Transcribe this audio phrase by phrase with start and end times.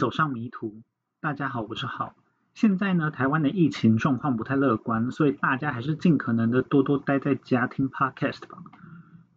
[0.00, 0.80] 走上迷途。
[1.20, 2.14] 大家好，我是浩。
[2.54, 8.62] 现在呢，台湾的疫情状况不太乐观，所以大家还是尽可能的多多待在家听 podcast 吧。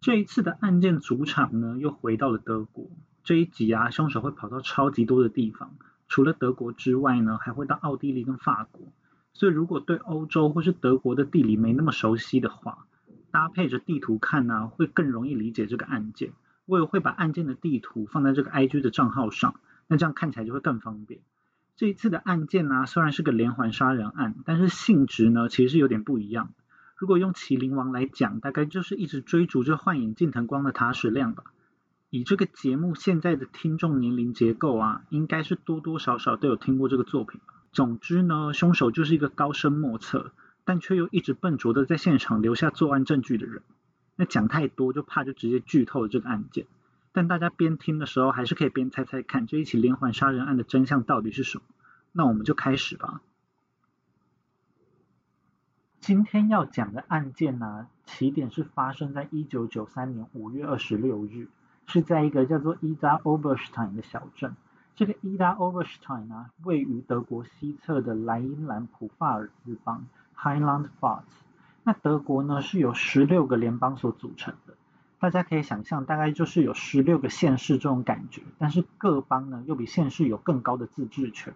[0.00, 2.88] 这一次的案件主场呢，又回到了德国。
[3.24, 5.74] 这一集啊，凶手会跑到超级多的地方，
[6.08, 8.90] 除了德国之外呢，还会到奥地利跟法国。
[9.34, 12.86] 所以如果对欧洲或是德国的地理没那么熟悉的话，
[13.30, 16.32] 搭配着地图看呢，会更容易理解这个案件。
[16.64, 21.20] 我也会把案件的地图放在这个 IG 的账号上，那这样看起来就会更方便。
[21.76, 26.52] 这一次的案件呢，虽然是个连环杀人案，但是性质呢其实是有点不一样。
[26.96, 31.44] 如果用《麒麟王》来讲，大概就是一直追逐着幻影近藤光的塔矢亮吧。
[32.10, 37.40] 以这个节目现在的听众年龄结构啊，应该是多多少少都有听过这个作品。
[37.72, 40.30] 总之呢，凶手就是一个高深莫测，
[40.64, 43.62] 但却又一直笨拙的在现场留下作案证据的人。
[44.14, 46.66] 那讲太多就怕就直接剧透了这个案件。
[47.16, 51.64] 但大家边听的时候，还是可以边猜猜看这一起连环杀人案的真相到底是什么。
[52.10, 53.20] 那我们就开始吧。
[56.00, 61.46] 今天要讲的案件呢，起点是发生在一九九三年五月二十六日，
[61.86, 64.56] 是在一个叫做伊达 Oberstein 的小镇。
[64.96, 70.04] 这个伊达 Oberstein 呢，位于德国西侧的莱茵兰普法尔斯邦
[70.36, 71.22] （Highland Pfalz）。
[71.84, 74.74] 那德国呢，是由十六个联邦所组成的。
[75.24, 81.54] 大家可以想象，大概就是有十六个县市这种感觉，但是各邦呢又比县市有更高的自治权。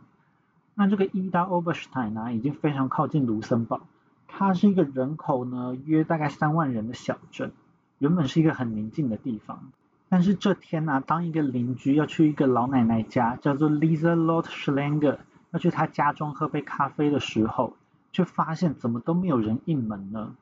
[0.75, 3.83] 那这个伊达 Oberstein 呢，已经非常靠近卢森堡，
[4.27, 7.53] 它是一个人口呢约大概三万人的小镇，
[7.99, 9.71] 原本是一个很宁静的地方。
[10.09, 15.19] 但是这天呢，当一个邻居要去一个老奶奶家，叫做 Lisa Lot Schlanger，
[15.51, 17.77] 要去她家中喝杯咖啡的时候，
[18.13, 20.35] 却发现怎么都没有人应门呢？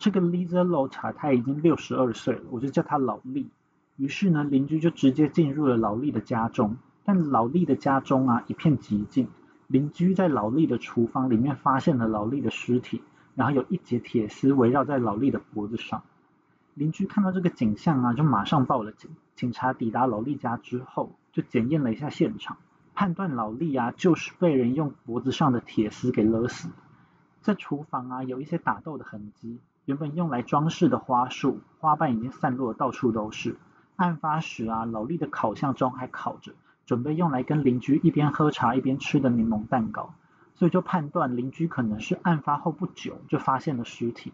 [0.00, 3.50] 这个 Lisa Lota 她已经六十二岁了，我就叫她老丽。
[3.96, 6.78] 于是呢，邻居就直接进入了老丽的家中。
[7.04, 9.28] 但老丽的家中啊一片寂静。
[9.66, 13.02] 邻居在老丽的厨房里面发现了老丽的尸体，
[13.34, 16.02] 然后有一节铁丝围绕在老丽的脖子上。
[16.72, 19.10] 邻居看到这个景象啊，就马上报了警。
[19.36, 22.56] 警察抵达老丽家之后，就检验了一下现场，
[22.94, 26.70] 判断老丽啊就是被人用脖子上的铁丝给勒死。
[27.42, 29.58] 在厨房啊有一些打斗的痕迹。
[29.90, 33.56] 原本用来装饰的花束，花瓣已经散落到处都是。
[33.96, 36.52] 案发时啊，老丽的烤箱中还烤着
[36.86, 40.14] 准备用来跟邻居一边喝茶一边吃的柠檬蛋糕，
[40.54, 44.32] 所以就判断邻居可能是案发后不久就发现了尸体。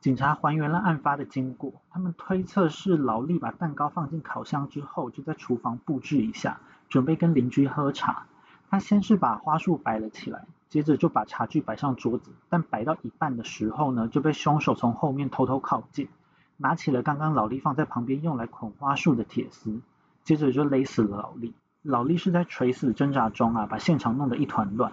[0.00, 6.60] 警察还原了案发的经过，他们推测是老力把蛋糕放进烤箱之后，就在厨房布置一下，
[6.90, 8.26] 准备跟邻居喝茶。
[8.68, 10.44] 他先是把花束摆了起来。
[10.70, 16.08] 接着就把茶具摆上桌子，但摆到一半的时候呢，就被凶手从后面偷偷靠近，
[16.56, 19.80] 拿起了刚刚老丽放在旁边用来捆花束的铁丝，
[20.22, 21.52] 接着就勒死了老丽。
[21.82, 24.92] 老丽是在垂死挣扎中啊，把现场弄得一团乱。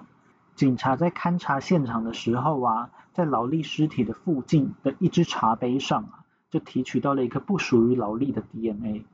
[0.55, 9.05] 警察在勘察现场的时候啊，在老丽尸体的附近的一只茶杯上啊，就提取到了一个不属于老丽的 DNA，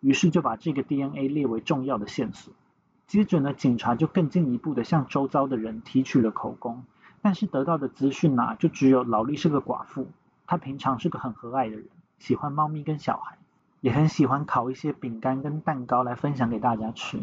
[0.00, 2.52] 于是就把这个 DNA 列为重要的线索。
[3.10, 6.84] 接着呢，警察就更进一步的向周遭的人提取了口供，
[7.22, 10.06] 但是得到的资讯呐，就只有老丽是个寡妇，
[10.46, 11.88] 她平常是个很和蔼的人，
[12.20, 13.36] 喜欢猫咪跟小孩，
[13.80, 17.18] 也很喜欢烤一些饼干跟蛋糕来分享给大家吃。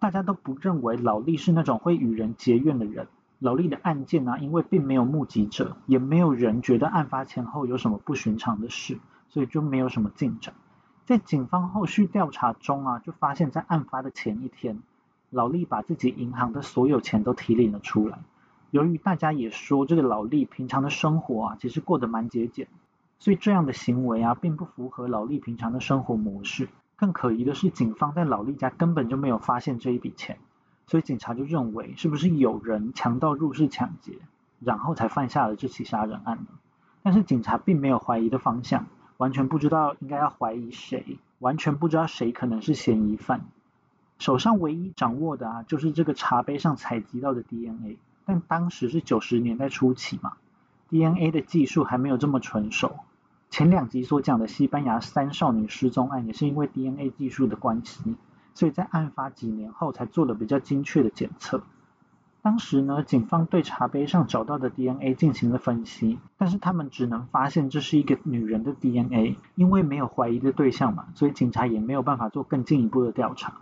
[0.00, 3.06] 大家都不认为老丽是那种会与人结怨的人。
[3.38, 10.52] 老丽的案件呢，因为并没有目击者，也没有人觉得案发前后有什么不寻常的事，所以就没有什么进展。
[11.04, 14.82] 在警方后续调查中啊，就发现，在案发的前一天。
[15.32, 18.18] 老丽把自己银行的所有钱都提领了出来。
[18.70, 22.68] 由于大家也说这个老丽平常的生活啊，其实过得蛮节俭，
[23.18, 26.68] 所以这样的行为啊，并不符合老丽平常的生活模式。
[26.96, 30.38] 更可疑的是，警方在老丽家根本就没有发现这一笔钱，
[30.86, 34.18] 所以警察就认为是不是有人强盗入室抢劫，
[34.60, 36.48] 然后才犯下了这起杀人案呢？
[37.02, 38.84] 但是警察并没有怀疑的方向，
[39.16, 43.46] 完全不知道应该要怀疑谁，完全不知道谁可能是嫌疑犯。
[44.22, 50.34] 手上唯一掌握的啊，就是这个茶杯上采集到的 DNA，但当时是九十年代初期嘛
[50.90, 52.94] ，DNA 的技术还没有这么纯熟。
[53.50, 58.14] 前两集所讲的西班牙三少女失踪案，也是因为 DNA 技术的关系，
[58.54, 61.64] 所以在案发几年后才做了比较精确的检测。
[62.42, 73.54] 当时呢，警方对茶杯上找到的 DNA 进行了分析，但是他们只能发现这是一个女人的 DNA，因为没有怀疑的对象嘛，所以警察也没有办法做更进一步的调查。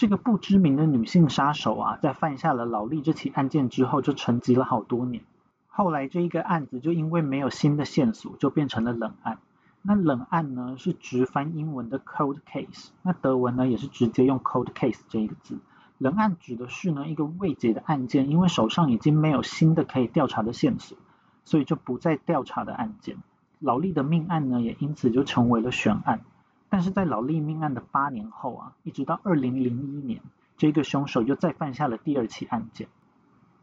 [0.00, 5.22] 这个不知名的女性杀手啊，在犯下了劳力这起案件之后，就沉寂了好多年。
[5.68, 9.36] 后来这一个案子就因为没有新的线索，就变成了冷案。
[9.82, 15.58] 那冷案呢是直翻英文的 cold case，那德文呢也是直接用 cold case 这一个字。
[15.98, 20.96] 冷案指的是呢一个未解的案件，因为手上已经没有新的可以调查的线索，
[21.44, 23.18] 所以就不再调查的案件。
[23.58, 26.22] 劳力的命案呢也因此就成为了悬案。
[26.70, 30.22] 但是在劳力命案的八年后啊，一直到二零零一年，
[30.56, 32.88] 这个凶手又再犯下了第二起案件。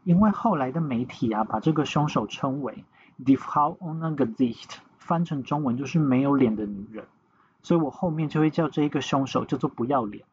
[0.04, 2.84] 因为后来的媒体啊把这个凶手称为
[3.24, 4.80] d i f a u o n e g e s i c h t。
[4.98, 7.06] 翻成中文就是没有脸的女人，
[7.62, 10.26] 所以我后面就会叫这一个凶手叫做不要脸。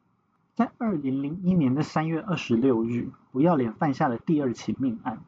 [0.54, 5.22] 在二零零一年的三月二十六日，不要脸犯下了第二起命案。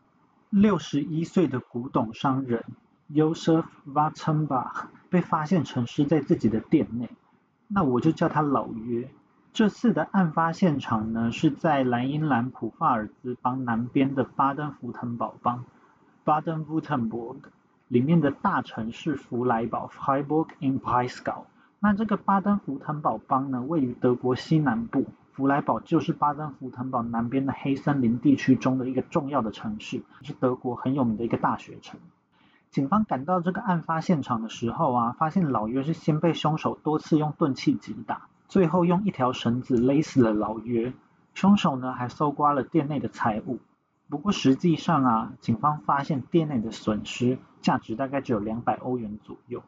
[0.50, 2.66] 六十一岁的古董商人
[3.10, 7.10] Josef Wattenbach 被发现沉尸在自己的店内，
[7.68, 9.10] 那我就叫他老约。
[9.54, 15.66] 这次的案发现场呢是在莱茵兰普法尔兹邦南边的巴登福腾堡邦
[16.26, 17.38] （Baden-Württemberg）。
[17.88, 21.44] 里面的大城市弗莱堡 （Freiburg im Breisgau）。
[21.80, 31.98] 那这个巴登符腾堡邦呢，位于德国西南部，弗莱堡就是巴登符腾堡南边的黑森林地区中的一个重要的城市，是德国很有名的一个大学城。
[32.70, 40.94] 警方赶到这个案发现场的时候啊，发现老约是先被凶手多次用钝器击打，最后用一条绳子勒死了老约。
[41.34, 43.60] 凶手呢，还搜刮了店内的财物。
[44.10, 49.64] 不过实际上啊，警方发现店内的损失价值大概只有两百欧元左右。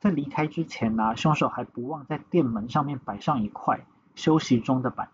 [0.00, 5.08] 在离开之前呢，凶手还不忘在店门上面摆上一块休息中的板。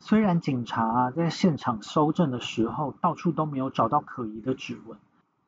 [0.00, 4.98] 虽然警察在现场搜证的时候到处都没有找到可疑的指纹，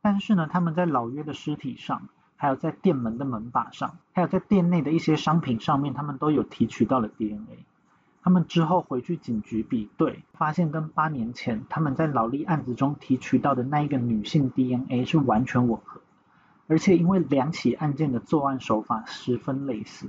[0.06, 7.64] 但是呢，他们在老约的尸体上，还有在店门的门把上，还有在店内的一些商品上面，他们都有提取到了 DNA。
[8.22, 16.00] 他们之后回去警局比对，发现跟八年前他们在劳力案子中提取到的那一个女性 DNA 是完全吻合，
[16.68, 20.08] 而且因为两起案件的作案手法十分类似，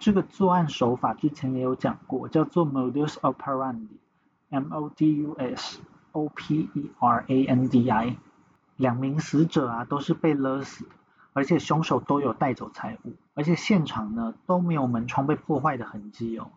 [0.00, 5.78] 这个作案手法之前也有讲过，叫做 modus operandi，M O D U S
[6.10, 8.16] O P E R A N D I，
[8.82, 10.88] 两名死者啊都是被勒死，
[11.34, 16.50] 而且凶手都有带走财物，而且现场呢都没有门窗被破坏的痕迹哦。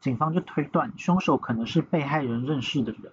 [0.00, 3.12] 警方就推断，凶手可能是被害人认识的人，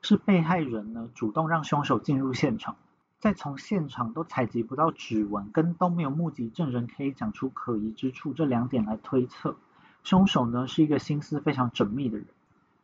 [0.00, 2.76] 是被害人呢主动让凶手进入现场，
[3.18, 9.56] 再从现场都采集不到指纹，跟都没有目击证人可以讲出可疑之处这两点来推测，
[10.04, 12.28] 凶手呢是一个心思非常缜密的人。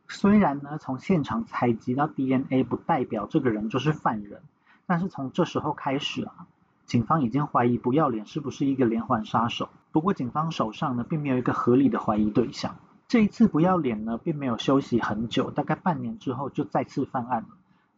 [0.08, 4.42] 虽然呢从现场采集到 DNA 不代表这个人就是犯人，
[4.90, 6.48] 但是从这时候开始啊，
[6.84, 9.68] 警方已经怀疑不要脸是不是一个连环杀手。
[9.92, 12.74] 不过警方手上呢并没有一个合理的怀疑对象。
[13.06, 17.48] 这一次不要脸呢，并没有休息很久，大概半年之后就再次犯案了。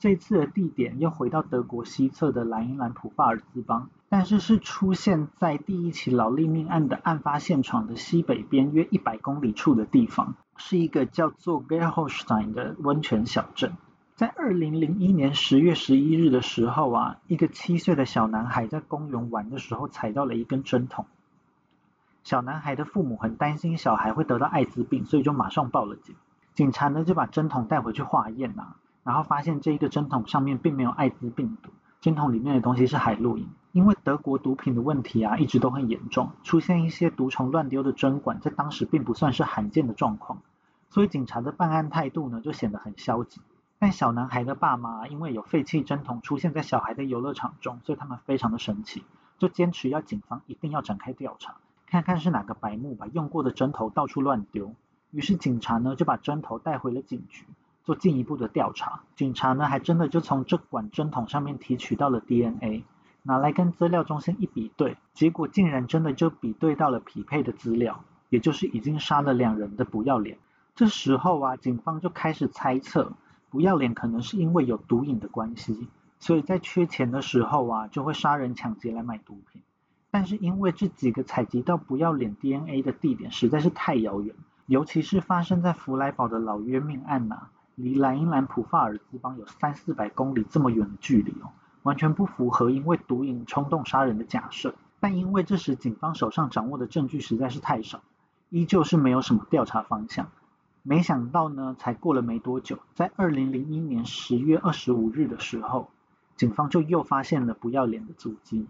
[0.00, 13.72] 这一次的地点又回到德国西侧的莱茵兰普法尔兹邦，但是是出现在第一起劳力命案的案发现场的西北边约一百公里处的地方，是一个叫做 g e r h o s t e i n 的温泉小镇。
[14.22, 21.06] 在二零零一年十月十一日的时候啊，一个七岁的小男孩在公园玩的时候踩到了一根针筒。
[22.22, 26.14] 小男孩的父母很担心小孩会得到艾滋病，所以就马上报了警。
[26.54, 33.48] 警察呢就把针筒带回去化验啊，然后发现这一个针筒上面并没有艾滋病毒，针筒里面的东西是海洛因。
[33.72, 40.38] 因为德国毒品的问题啊一直都很严重，出现一些毒虫乱丢的针管，在当时并不算是罕见的状况，
[40.90, 43.40] 所以警察的办案态度呢就显得很消极。
[43.82, 49.04] 但小男孩的爸妈因为有废弃针筒出现在小孩的游乐场中，所以他们非常的生气，
[49.38, 51.56] 就坚持要警方一定要展开调查。
[51.86, 54.76] 看看是哪个白目把用过的针头到处乱丢，
[55.10, 57.44] 于是警察呢就把针头带回了警局
[57.82, 59.00] 做进一步的调查。
[59.16, 62.84] 警察呢还真的就从这管针筒上面提取到了 DNA，
[63.24, 70.38] 拿来跟资料中心一比对，结果竟然真的就比对到了匹配的资料，也就是已经杀了两人的不要脸。
[70.76, 73.14] 这时候啊，警方就开始猜测
[73.52, 75.86] 不要脸可能是因为有毒瘾的关系，
[76.18, 79.62] 所以在缺钱的时候啊就会杀人抢劫来买毒品。
[80.10, 94.74] 但是因为这几个采集到不要脸 DNA 的地点实在是太遥远，尤其是发生在弗莱堡的老约命案呐，离莱茵兰普法尔兹邦有三四百公里这么远的距离哦，完全不符合因为毒瘾冲动杀人的假设。
[94.98, 98.00] 但因为这时警方手上掌握的证据实在是太少，
[98.48, 100.28] 依旧是没有什么调查方向。
[100.84, 105.90] 没想到呢，才过了没多久，在二零零一年十月二十五日的时候，
[106.36, 108.66] 警方就又发现了不要脸的足迹。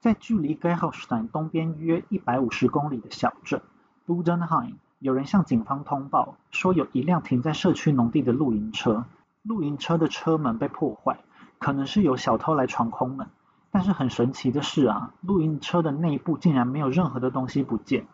[0.00, 3.62] 在距离 g e h o s t e i n 东边约一百五十公里的小镇
[4.08, 9.04] Budenheim，有人向警方通报说，有一辆停在社区农地的露营车，
[9.42, 11.20] 露营车的车门被破坏，
[11.58, 13.28] 可能是有小偷来闯空门，
[13.70, 18.06] 但是很神奇的是啊，露营车的内部竟然没有任何的东西不见，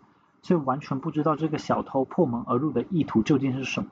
[0.43, 3.91] 所以完全不知道这个小偷破门而入的意图究竟是什么。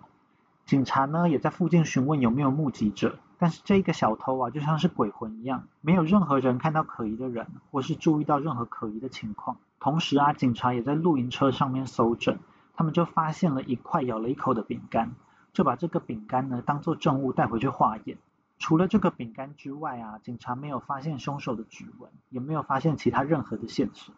[0.66, 9.56] 警察呢也在附近询问有没有目击者，但是这个小偷啊就像是鬼魂一样，没有任何人看到可疑的人，或是注意到任何可疑的情况。
[9.80, 12.38] 同时啊，警察也在露营车上面搜证，
[12.74, 15.12] 他们就发现了一块咬了一口的饼干，
[15.52, 18.18] 就把这个饼干呢当做证物带回去化验。
[18.58, 24.14] 除了这个饼干之外啊，警察没有发现凶手的指纹，也没有发现其他任何的线索。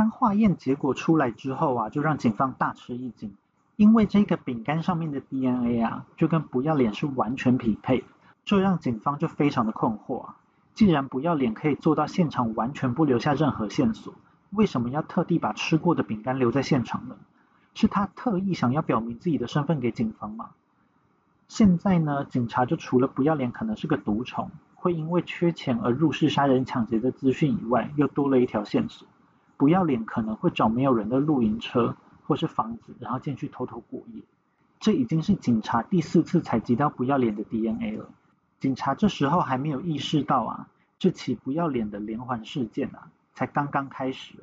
[0.00, 3.34] 当化验结果出来之后啊，就让警方大吃一惊。
[3.76, 8.02] 因为这个饼干上面的 DNA 啊，就跟不要脸是完全匹配，
[8.46, 10.36] 这让警方就非常的困惑啊。
[10.72, 14.14] 既然不要脸可以做到现场完全不留下任何线索，
[14.48, 17.16] 为什么要特地把吃过的饼干留在现场呢？
[17.74, 20.48] 是他特意想要表明自己的身份给警方吗？
[21.46, 29.06] 现在呢，警察就除了不要脸可能是个毒虫，会因为缺钱而入室杀人抢劫的资讯以外，又多了一条线索。
[29.60, 31.94] 不要脸可能会找没有人的露营车。
[32.26, 34.22] 或是房子，然后进去偷偷过夜，
[34.78, 38.08] 这已经是警察第四次采集到不要脸的 DNA 了。
[38.60, 40.68] 警察这时候还没有意识到啊，
[41.00, 44.34] 这起不要脸的连环事件啊，才刚刚开始。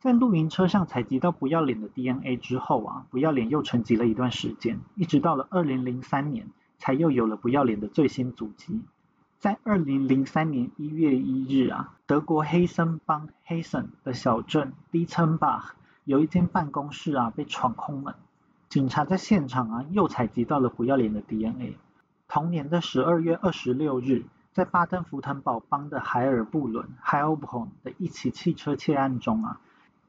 [0.00, 6.48] 在露营车上采集到不要脸的 DNA 之后啊，不要脸又沉寂了一段时间，一直到了二零零三年，
[6.80, 8.80] 才又有了不要脸的最新足迹。
[9.42, 15.74] 在二零零三年一月一日啊，德国黑森邦黑森的小镇迪岑巴。
[16.04, 18.14] 有一间办公室啊被闯空门，
[18.68, 21.76] 警察在现场啊又采集到了不要脸的 DNA。
[22.28, 24.22] 同年的十二月二十六日，
[24.52, 29.60] 在巴登福腾堡邦的海尔布伦 h e i l b r n 的一起汽车窃案中啊，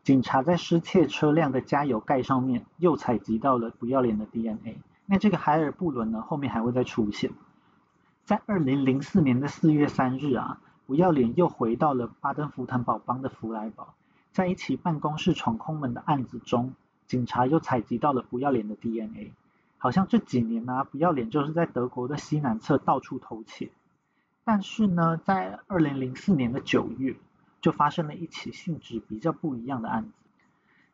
[0.04, 4.78] 警察在失窃车辆的加油盖上面又采集到了不要脸的 DNA。
[5.08, 7.32] 那这个海尔布伦呢，后面还会再出现。
[8.26, 13.94] 在二零零四年的四月三日啊，不要脸又回到了巴登福腾堡邦的弗莱堡。
[14.32, 16.74] 在一起办公室闯空门的案子中，
[17.06, 19.34] 警察又采集到了不要脸的 DNA。
[19.78, 23.70] 好像这几年呢，不要脸就是在德国的西南侧到处偷窃。
[24.46, 27.18] 但是呢，在二零零四年的九月，
[27.60, 30.12] 就发生了一起性质比较不一样的案子。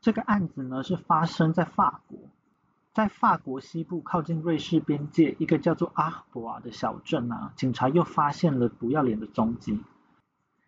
[0.02, 2.18] 这个案子呢，是发生在法国，
[2.94, 9.84] 在法国西部靠近瑞士边界一个叫做阿赫博瓦的小镇啊，警察又发现了不要脸的踪迹。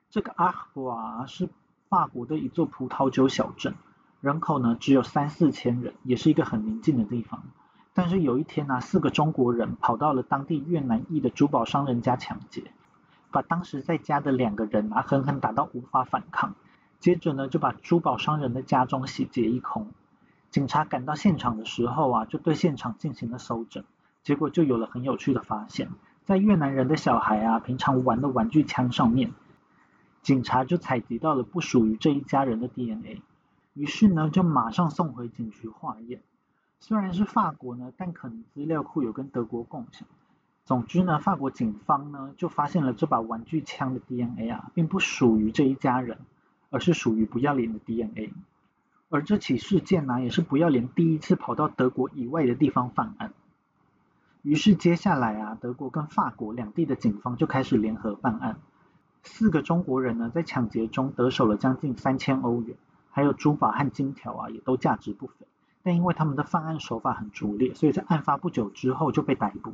[0.10, 1.50] 这个阿赫博瓦是。
[1.90, 3.76] 法国的一座葡萄酒小镇，
[4.22, 7.44] 人口呢只有三四千人，也是一个很宁静的地方。
[7.94, 12.72] 但是有一天呢，四个中国人跑到了当地越南裔的珠宝商人家抢劫，
[13.30, 16.56] 把当时在家的两个人啊狠狠打到无法反抗。
[17.02, 19.92] 接着呢，就把珠宝商人的家中洗劫一空。
[20.52, 23.86] 警察赶到现场的时候啊，就对现场进行了搜证，
[24.22, 25.90] 结果就有了很有趣的发现，
[26.26, 29.32] 在越南人的小孩啊平常玩的玩具枪上面。
[30.22, 33.22] 警察就采集到了不属于这一家人的 DNA，
[33.74, 36.22] 于是呢就马上送回警局化验。
[36.80, 40.08] 虽然是法国呢，但可能资料库有跟德国共享。
[40.66, 46.20] 总之呢，法国警方呢就发现了这把玩具枪的 DNA 啊，并不属于这一家人，
[46.70, 48.34] 而是属于不要脸的 DNA。
[49.12, 53.34] 而这起事件呢，也是不要脸第一次跑到德国以外的地方犯案。
[54.42, 58.56] 于是接下来啊，德国跟法国两地的警方就开始联合办案。
[59.22, 62.78] 四个中国人呢，在抢劫中得手了将近三千欧元，
[63.12, 65.46] 还有珠宝和金条啊，也都价值不菲。
[65.84, 69.74] 但因为他们的犯案手法很拙劣，所以在案发不久之后就被逮捕。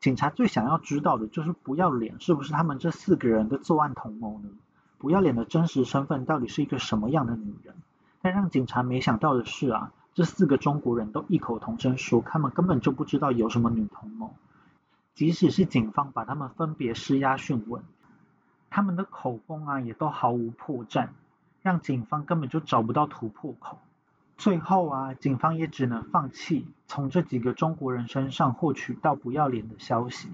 [0.00, 4.48] 警察最想要知道的就是不要脸是不是他们这四个人的作案同谋呢？
[4.96, 7.74] 不要脸的真实身份到底是一个什么样的女人？
[8.24, 14.34] 但让警察没想到的是啊，这四个中国人都异口同声说，他们根本就不知道有什么女同谋。
[15.12, 17.82] 即使是警方把他们分别施压讯问。
[18.70, 21.08] 他们的口供啊，也都毫无破绽，
[21.60, 23.78] 让警方根本就找不到突破口。
[24.38, 30.30] 最后啊，警方也只能放弃从这几个中国人身上获取到不要脸的消息。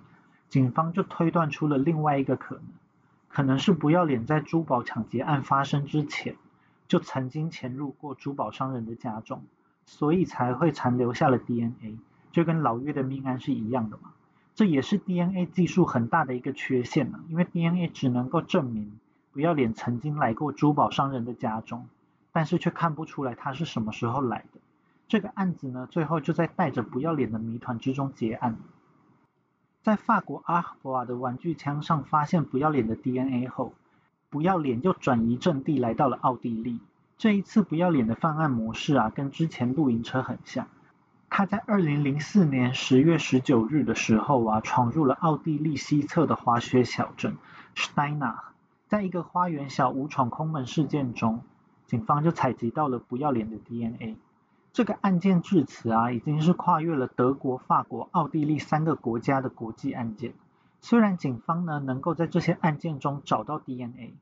[0.48, 2.64] 警方就推断出了另外一个可能，
[3.28, 6.36] 可能是不要脸在珠宝抢劫案发生之前，
[6.90, 9.44] 就曾经潜入过珠宝商人的家中，
[9.86, 11.96] 所以才会残留下了 DNA，
[12.32, 14.10] 就跟老岳的命案是一样的嘛。
[14.56, 18.98] 这也是 DNA 技术很大的一个缺陷呢，因为 DNA 只能够证明
[19.30, 21.88] 不要脸曾经来过珠宝商人的家中，
[22.32, 24.60] 但是却看不出来他是什么时候来的。
[25.06, 28.56] 这个案子呢，最后就在带着不要脸的谜团之中结案。
[29.82, 33.74] 在法国阿赫博瓦的玩具枪上发现不要脸的 DNA 后，
[34.30, 36.80] 不要脸又转移阵地来到了奥地利。
[37.18, 40.68] 这一次不要脸的犯案模式啊，跟之前露营车很像。
[41.28, 47.36] 他在二零零四年十月十九日的时候啊，闯入了奥地利西侧的滑雪小镇
[47.74, 48.42] 施耐纳
[48.88, 51.42] 在一个花园小屋闯空门事件中，
[51.86, 54.16] 警方就采集到了不要脸的 DNA。
[54.72, 60.32] 这个案件至此啊，已经是跨越了德国、法国、奥地利三个国家的国际案件。
[60.80, 64.14] 虽然警方呢能够在这些案件中找到 DNA，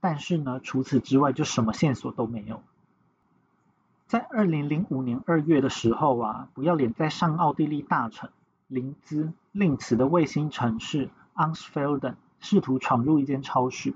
[0.00, 2.62] 但是呢除此之外就什么线索都没有。
[4.06, 8.30] 在二零零五年二月的时候啊，不要脸在上奥地利大城
[8.68, 12.14] 林兹令茨的卫星城市 Ansfelden。
[12.44, 13.94] 试图闯入一间超市。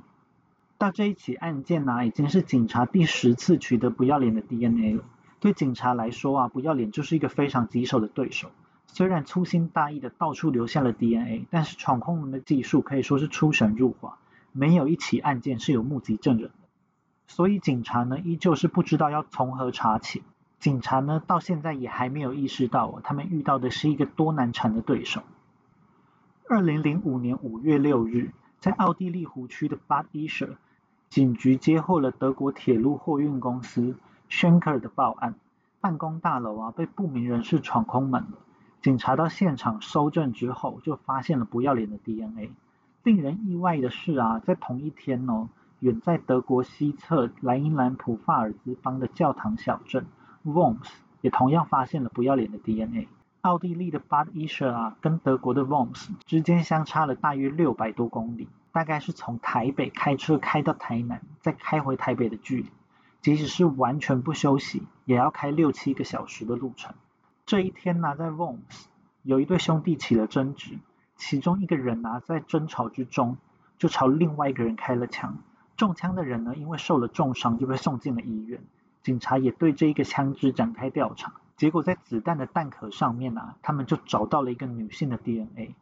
[0.79, 5.03] 到这一起案件呢，已经是警察第十次取得不要脸的 DNA 了。
[5.41, 8.53] 对警察来说啊，不要脸就是一个非常棘手的对手。
[8.87, 14.19] 虽然粗心大意的到处留下了 DNA，但是闯空门的技术可以说是出神入化，
[14.53, 16.69] 没有一起案件是有目击证人的。
[17.27, 20.23] 所以警察呢，依旧是不知道要从何查起。
[20.59, 25.23] 警察呢，到现在也还没有意识到哦，他们遇到的是一个多难缠的对手。
[26.49, 30.57] 二零零五年五月六日，在奥地利湖区的 Bad Ischl
[31.11, 33.97] 警局接获了德国铁路货运公司
[34.31, 35.35] Schenker 的报案，
[35.81, 38.39] 办公大楼啊被不明人士闯空门了。
[38.87, 42.53] 警察到现场搜证之后，就发现了不要脸的 DNA。
[43.03, 45.49] 令人意外的是啊，在同一天哦，
[45.81, 50.07] 远在德国西侧莱茵兰普法尔兹邦的教堂小镇
[50.45, 50.87] Worms
[51.21, 53.09] 也同样发现了不要脸的 DNA。
[53.41, 62.69] 奥地利的 Bad Ischl 啊，跟德国的 Worms 之间相差了大约六百多公里，大概是从台北开车开到台南，再开回台北的距离。
[63.21, 66.95] 即使是完全不休息，也要开六七个小时的路程。
[67.47, 68.87] 这一天呢，在 Worms
[69.23, 70.81] 有一对兄弟起了争执，
[71.15, 73.37] 其中一个人呢，在争吵之中
[73.79, 75.39] 就朝另外一个人开了枪，
[75.77, 78.61] 中枪的人呢，因为受了重伤就被送进了医院。
[79.05, 81.35] 警察也对这一个枪支展开调查。
[81.57, 85.77] 结果在子弹的弹壳上面啊，他们就找到了一个女性的 DNA，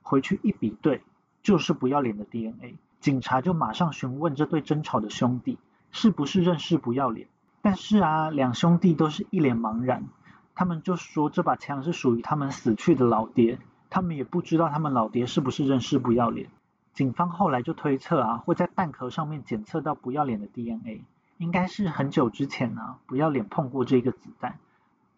[0.00, 1.02] 回去一比对，
[1.42, 2.76] 就是不要脸的 DNA。
[2.98, 5.58] 警察就马上询问这对争吵的兄弟，
[5.90, 7.28] 是不是认识不要脸？
[7.60, 10.06] 但是啊，两兄弟都是一脸茫然，
[10.54, 13.58] 他们就说这把枪是属于他们死去的老爹，
[13.88, 16.48] 他们也不知道他们老爹是不是认识不要脸。
[16.92, 21.04] 警方后来就推测啊，会在弹壳上面检测到不要脸的 DNA，
[21.38, 24.58] 应该是很久之前呢，不要脸碰过这个子弹。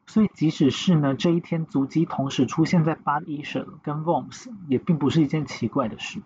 [0.07, 6.21] 所以，即使是呢这一天足迹同时出现在 Bad Ischl 跟 Vom's，也并不是一件奇怪的事。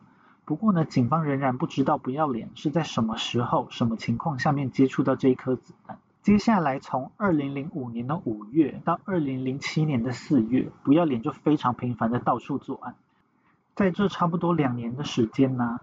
[0.44, 5.98] 不过呢，警方仍然不知道不要脸是在什么时候、什么情况下面接触到这一颗子弹。
[6.26, 12.96] 接下来，从2005年的五月到2007年的四月，不要脸就非常频繁的到处作案。
[13.76, 15.78] 在这差不多两年的时间呢，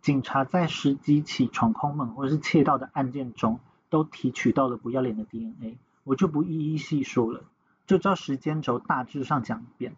[0.00, 5.78] 警察在十几起闯空门或者是窃盗的案件中，都提取到了不要脸的 DNA。
[6.02, 7.44] 我就不一一细说了，
[7.86, 9.94] 就照时间轴大致上讲一遍。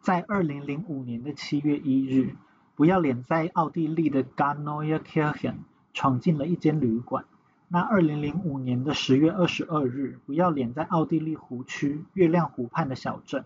[0.00, 2.34] 在二零零五年的七月一日，
[2.74, 5.58] 不要脸在奥地利的 g a n o i a Kirchen
[5.94, 7.26] 闯进了一间旅馆。
[7.72, 13.44] 那二零零五年的十月二十二日，不要脸在奥地利湖区月亮湖畔的小镇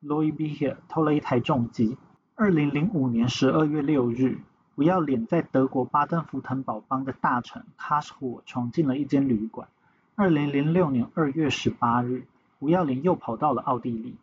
[0.00, 1.98] l o i b i h e r 偷了一台重机。
[2.36, 4.38] 二零零五年十二月六日，
[4.74, 9.68] 不要脸在德国巴登符腾堡邦的大城 k a s h u 闯进了一间旅馆。
[10.14, 12.24] 二零零六年二月十八日，
[12.58, 14.16] 不要脸又跑到了奥地利，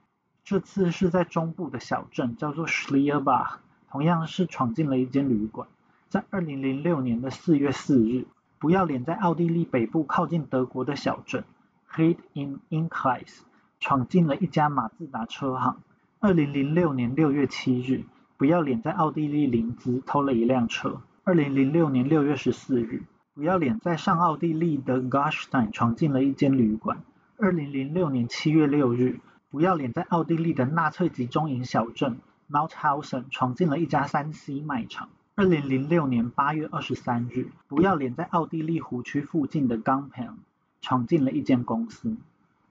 [0.43, 3.57] 这次是在中部的小镇叫做 Schlierbach，
[3.91, 5.67] 同样是闯进了一间旅馆。
[6.09, 8.25] 在二零零六年的四月四日，
[8.63, 11.43] 不要脸在奥地利北部靠近德国的小镇
[11.91, 13.39] Hed in Inkreis
[13.81, 15.81] 闯进了一家马自达车行。
[16.21, 18.05] 二零零六年六月七日，
[18.37, 21.01] 不要脸在奥地利林兹偷了一辆车。
[21.25, 23.03] 二零零六年六月十四日。
[23.33, 27.03] 不要脸在上奥地利的 Gastein 闯进了一间旅馆。
[27.35, 35.09] 二零零六年七月六日，不要脸在奥地利的纳粹集中营小镇 Mauthausen 闯进了一家三 C 卖场。
[35.35, 40.35] 二零零六年八月二十三日，不要脸在奥地利湖区附近的 Gampen
[40.79, 42.15] 闯进了一间公司。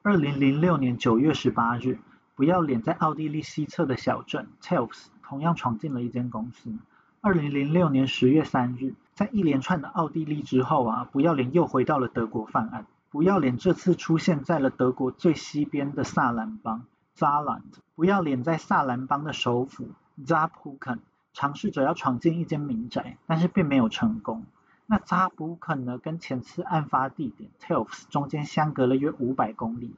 [0.03, 1.99] 二零零六年九月十八日，
[2.37, 6.73] 不要脸在奥地利西侧的小镇 Telfs 同样闯进了一间公司。
[7.21, 8.95] 二零零六年十月三日。
[9.15, 12.87] 在一连串的奥地利之后啊，不要脸又回到了德国犯案。
[13.11, 16.87] 不要脸这次出现在了德国最西边的萨兰邦
[17.19, 17.61] （Saarland）。
[17.95, 19.91] 不要脸在萨兰邦的首府
[20.25, 21.01] Zapuken
[21.33, 24.45] 尝试着要闯进一间民宅，但是并没有成功。
[24.87, 29.95] 那抓捕肯呢，跟前次案发地点 Telfs 中间相隔了约五百公里，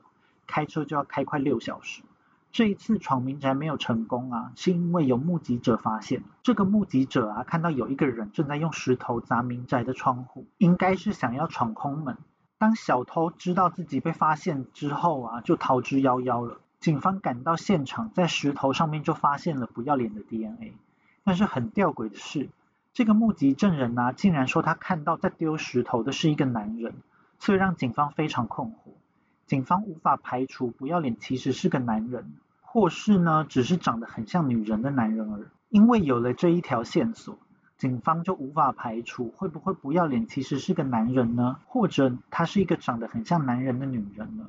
[0.47, 2.03] 开车就要开快六小时。
[2.53, 6.23] 这一次闯民宅没有成功啊，是因为有目击者发现。
[6.44, 12.16] 这个目击者啊，看到有一个人正在用石头砸民宅的窗户，应该是想要闯空门。
[12.59, 16.61] 当小偷知道自己被发现之后啊，就逃之夭夭了。
[16.79, 20.77] 警方赶到现场，在石头上面就发现了不要脸的 DNA。
[21.25, 22.49] 但是很吊诡的是，
[22.93, 26.95] 这个目击证人呢，竟然说他看到在丢石头的是一个男人，
[27.39, 28.75] 所以让警方非常困惑。
[29.47, 32.33] 警方无法排除不要脸其实是个男人，
[32.63, 35.45] 或是呢只是长得很像女人的男人而已。
[35.71, 37.39] 因为有了这一条线索，
[37.79, 41.59] 警方就无法排除会不会不要脸其实是个男人呢？
[41.67, 44.47] 或者他是一个长得很像男人的女人呢？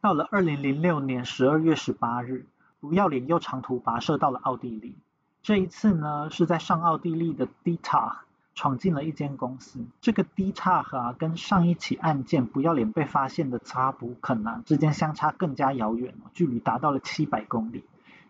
[0.00, 2.46] 到了二零零六年十二月十八日，
[2.84, 4.94] 不要脸又长途跋涉到了奥地利。
[5.42, 8.18] 这一次呢，是在上奥地利的 d t a
[8.54, 17.84] 闯进了一间公司，这个 D 叉啊，跟上一起案件不要脸被发现的查布肯啊之间相差更加遥远距离达到了七百公里，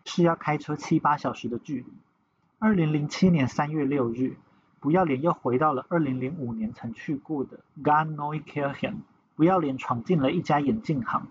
[0.05, 1.87] 是要开车七八小时的距离。
[2.57, 4.37] 二零零七年三月六日，
[4.79, 9.01] 不要脸又回到了二零零五年曾去过的 g a n n o i k i r h e n
[9.35, 11.27] 不要脸闯进了一家眼镜行。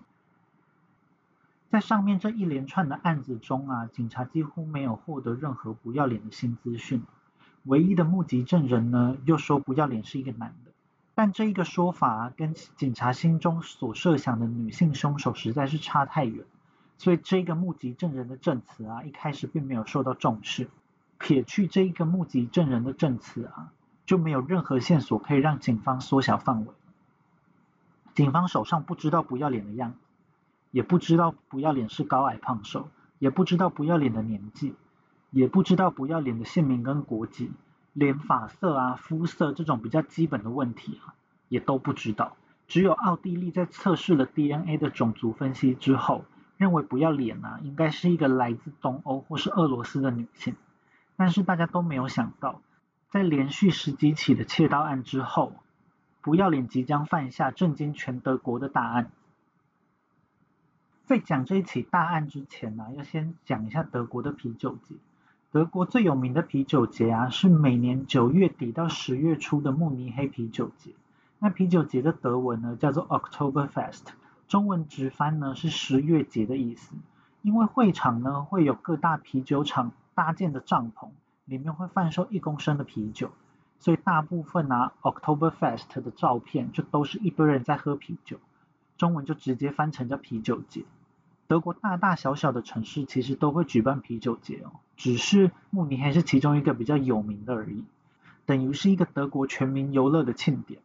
[1.75, 7.03] 在上面这一连串的案子中啊，警察几乎没有获得任何不要脸的新资讯。
[7.63, 10.71] 唯一的目击证人呢，又说不要脸是一个男的，
[11.15, 16.45] 但这一个说法跟警察心中所设想的女性凶手实在是差太远，
[16.97, 20.69] 所以这个目击证人的证词啊，一开始并没有受到重视。
[21.17, 23.73] 撇去这一个目击证人的证词啊，
[24.05, 26.71] 就没有任何线索可以让警方缩小范围。
[28.13, 29.97] 警方手上不知道不要脸的样子，
[30.75, 34.75] 也不知道不要脸是高矮胖瘦，也不知道不要脸的年纪。
[35.31, 37.49] 也不知道不要脸的姓名跟国籍，
[37.93, 41.15] 连发色啊、肤色这种比较基本的问题啊，
[41.47, 42.35] 也都不知道。
[42.67, 46.25] 只有奥地利在测试了 DNA 的种族分析之后，
[46.57, 50.57] 认为不要脸啊，应该是一个来自东欧或是俄罗斯的女性。
[51.15, 52.59] 但是大家都没有想到，
[53.09, 55.53] 在连续十几起的窃盗案之后，
[56.19, 59.09] 不要脸即将犯下震惊全德国的大案。
[61.05, 64.95] 在讲这一起大案之前呢，要先讲一下德国的啤酒节。
[65.51, 70.91] 德国最有名的啤酒节啊，是每年九月底到十月初的慕尼黑啤酒节。
[71.37, 74.01] 那啤酒节的德文呢，叫做 Oktoberfest，
[74.47, 76.95] 中文直翻呢是十月节的意思。
[77.43, 81.09] 因为会场呢会有各大啤酒厂搭建的帐篷，
[81.45, 83.29] 里面会贩售一公升的啤酒，
[83.77, 88.37] 所以大部分拿 Oktoberfest 的照片就都是一堆人在喝啤酒，
[88.97, 90.83] 中文就直接翻成叫啤酒节。
[91.47, 97.83] 德国大大小小的城市其实都会举办啤酒节哦，只是慕尼黑是其中一个比较有名的而已，
[98.45, 100.81] 等于是一个德国全民游乐的庆典。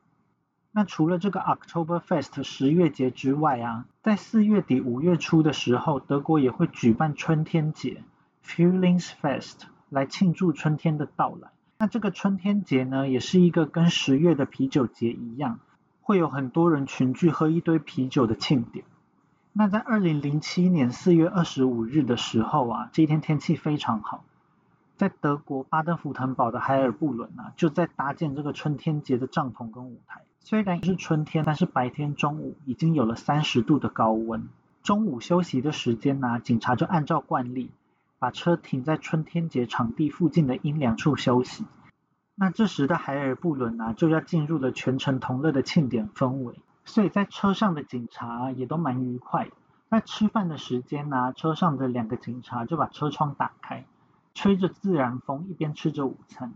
[0.73, 8.05] 那除了这个 Oktoberfest 十月节之外啊，在四月底五月初的时候，德国也会举办春天节
[8.43, 11.51] f e e l i n g s f e s t 来庆祝春天的到来。
[11.79, 15.59] 那这个春天节呢，也是一个跟十月的啤酒节一样，
[16.11, 18.85] 会有很多人群聚喝一堆啤酒的庆典。
[19.53, 24.25] 那在二零零七年四月二十五日的时候啊，这一天天气非常好，
[24.97, 30.23] 在德国巴登符腾堡的海尔布伦啊，就在搭建这个春天节的帐篷跟舞台。
[30.41, 34.49] 虽然是春天，但是白天中午已经有了三十度的高温。
[34.83, 37.71] 中午休息的时间呢，警察就按照惯例
[38.19, 41.65] 把车停在春天节场地附近的阴凉处休息。
[42.43, 46.59] 那这时的海尔布伦啊，就要进入了全城同乐的庆典氛围。
[46.87, 49.51] 所以在车上的警察也都蛮愉快的。
[49.91, 53.85] 在吃饭的时间呢，车上的两个警察就把车窗打开，
[54.33, 56.55] 吹着自然风，一边吃着午餐。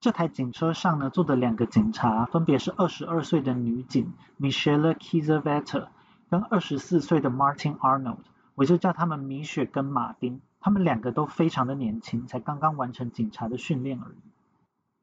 [0.00, 5.86] 这台警车上呢，坐的两个警察分别是二十二岁的女警 Michelle Kieserwetter
[6.28, 8.18] 跟二十四岁的 Martin Arnold，
[8.54, 10.42] 我就叫他们米雪跟马丁。
[10.60, 14.33] 他们两个都非常的年轻，才刚刚完成警察的训练而已。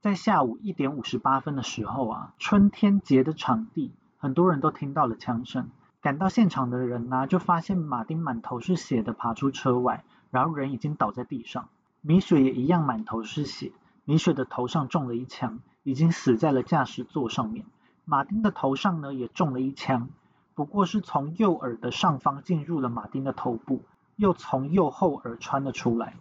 [0.01, 3.91] 在下午一点五十八分的时候啊，春天节的场地。
[4.17, 5.69] 很多人都听到了枪声，
[6.01, 11.69] 赶到现场的人呢，就发现马丁满头是血的爬出车外，然后人已经倒在地上。
[12.01, 17.63] 米雪也一样满头是血，米雪的头上中了一枪，已经死在了驾驶座上面。
[18.03, 20.09] 马丁的头上呢也中了一枪，
[20.55, 23.83] 不过是从右耳的上方进入了马丁的头部，
[24.15, 26.15] 又从右后耳穿了出来。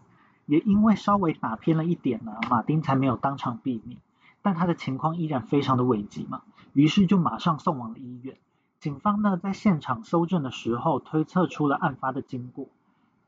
[0.51, 3.99] 也因为稍微打偏了一点呢，马丁才没有当场毙命。
[4.43, 8.37] 但他的情况依然非常的危急嘛，于是就马上送往了医院。
[8.81, 12.67] 警方呢在现场搜证的时候，推测出了案发的经过。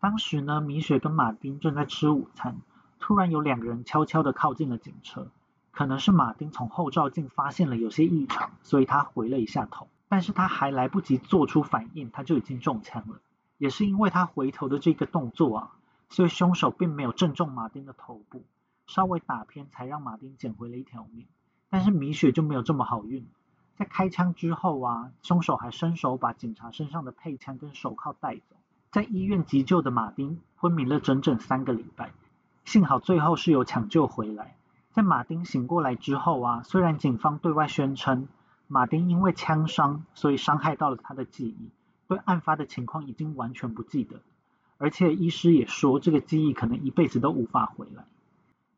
[0.01, 2.57] 当时呢，米雪跟马丁正在吃午餐，
[2.99, 5.29] 突然有两个人悄悄地靠近了警车。
[5.71, 9.87] 可能是马丁从后照镜发现了有些异常，所以他回了一下头。
[10.09, 13.21] 但是他还来不及做出反应，他就已经中枪了。
[13.59, 15.71] 也是因为他回头的这个动作啊，
[16.13, 18.45] 所以凶手并没有正中马丁的头部。
[18.87, 21.27] 稍微打偏，才让马丁捡回了一条命。
[21.71, 23.27] 但是米雪就没有这么好运，
[23.77, 28.57] 在开枪之后啊，凶手还伸手把警察身上的配枪跟手铐带走。
[28.91, 32.13] 在医院急救的马丁昏迷了整整三个礼拜。
[32.65, 34.57] 幸好最后是有抢救回来。
[34.91, 38.29] 在马丁醒过来之后啊，虽然警方对外宣称
[38.67, 41.71] 马丁因为枪伤，所以伤害到了他的记忆，
[42.09, 44.21] 对案发的情况已经完全不记得，
[44.83, 48.05] 而且医师也说这个记忆可能一辈子都无法回来。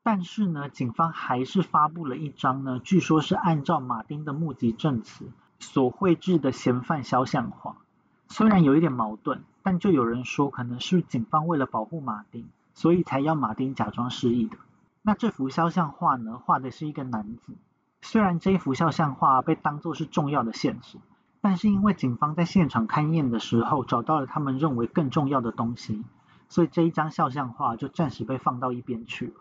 [0.02, 5.24] 但是呢，警方还是发布了一张呢，据说是按照马丁的目击证词
[5.60, 7.78] 所绘制的嫌犯肖像画。
[8.28, 14.58] 虽然有一点矛盾，但就有人说可能是警方为了保护马丁，所以才要马丁假装失忆的。
[15.00, 17.54] 那这幅肖像画呢，画的是一个男子。
[18.02, 21.00] 虽然这一幅肖像画被当作是重要的线索，
[21.44, 26.02] 但是因为警方在现场勘验的时候找到了他们认为更重要的东西，
[26.48, 29.35] 所以这一张肖像画就暂时被放到一边去了。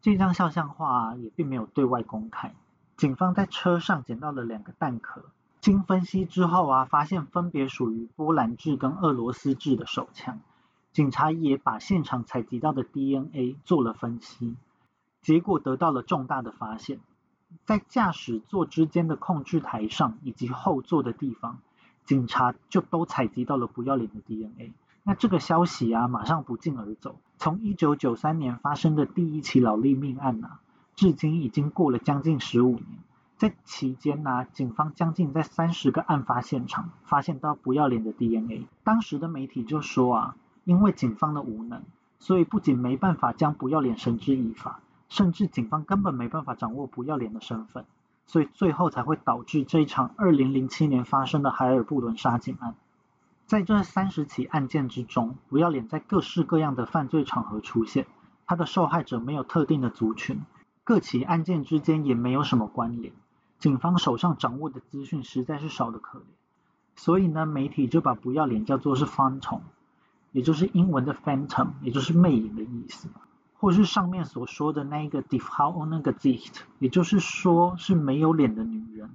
[0.00, 2.54] 这张肖像画也并没有对外公开。
[2.96, 5.26] 警方在车上捡到了两个弹壳，
[5.60, 10.40] 经分析之后啊，发现分别属于波兰制跟俄罗斯制的手枪。
[10.94, 14.56] 警察也把现场采集到的 DNA 做了分析，
[15.20, 16.98] 结果得到了重大的发现，
[17.64, 21.58] 在驾驶座之间的控制台上以及后座的地方，
[22.04, 24.72] 警察就都采集到了不要脸的 DNA。
[25.04, 27.16] 那这个消息啊，马上不胫而走。
[27.38, 30.58] 从一九九三年发生的第一起老力命案呐，
[30.94, 32.86] 至今已经过了将近十五年。
[33.36, 38.68] 在期间呢，警方将近在三十个案发现场发现到不要脸的 DNA。
[38.84, 41.82] 当时的媒体就说啊，因为警方的无能，
[42.20, 44.80] 所以不仅没办法将不要脸绳之以法，
[45.12, 47.84] 甚至警方根本没办法掌握不要脸的身份，
[48.24, 52.74] 所以最后才会导致这一场二零零七年发生的海尔布伦杀警案。
[53.44, 58.06] 在这三十起案件之中，不要脸在各式各样的犯罪场合出现，
[58.46, 60.40] 他的受害者没有特定的族群，
[60.82, 63.12] 各起案件之间也没有什么关联，
[63.58, 66.22] 警方手上掌握的资讯实在是少得可怜，
[66.96, 69.60] 所以呢，媒体就把不要脸叫做是 phantom，
[70.30, 73.08] 也就是英文的 phantom，也就是魅影的意思，
[73.62, 79.08] 或是上面所说的那一个 default on 那个 gist，也就是说是没有脸的女人，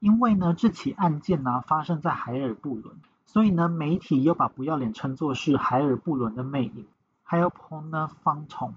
[0.00, 2.96] 因为呢，这起案件呢发生在海尔布伦。
[3.24, 6.86] 所以呢，媒体又把不要脸称作是海尔布伦的魅影，
[7.22, 8.74] 还有 Pona 方虫。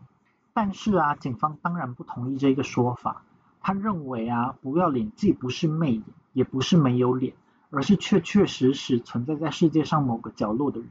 [0.53, 3.23] 但是啊，警方当然不同意这个说法。
[3.59, 6.03] 他认为啊，不要脸既不是魅影，
[6.33, 7.33] 也不是没有脸，
[7.71, 10.89] 而是确确实实存在在世界上某个角落的人。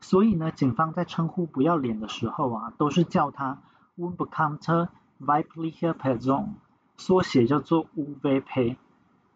[0.00, 3.62] 所以呢，警方在称呼不要脸的时候啊，都是叫他
[3.98, 4.88] Unbekannte
[5.20, 6.48] weibliche Person，
[6.96, 8.76] 缩写叫做 UVP，。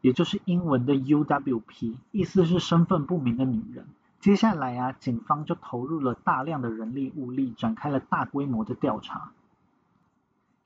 [0.01, 3.87] 也就是英文的 UWP，意思是身份不明的女人。
[4.21, 9.33] 接下来啊，警方就投入了大量的人力物力，展开了大规模的调查。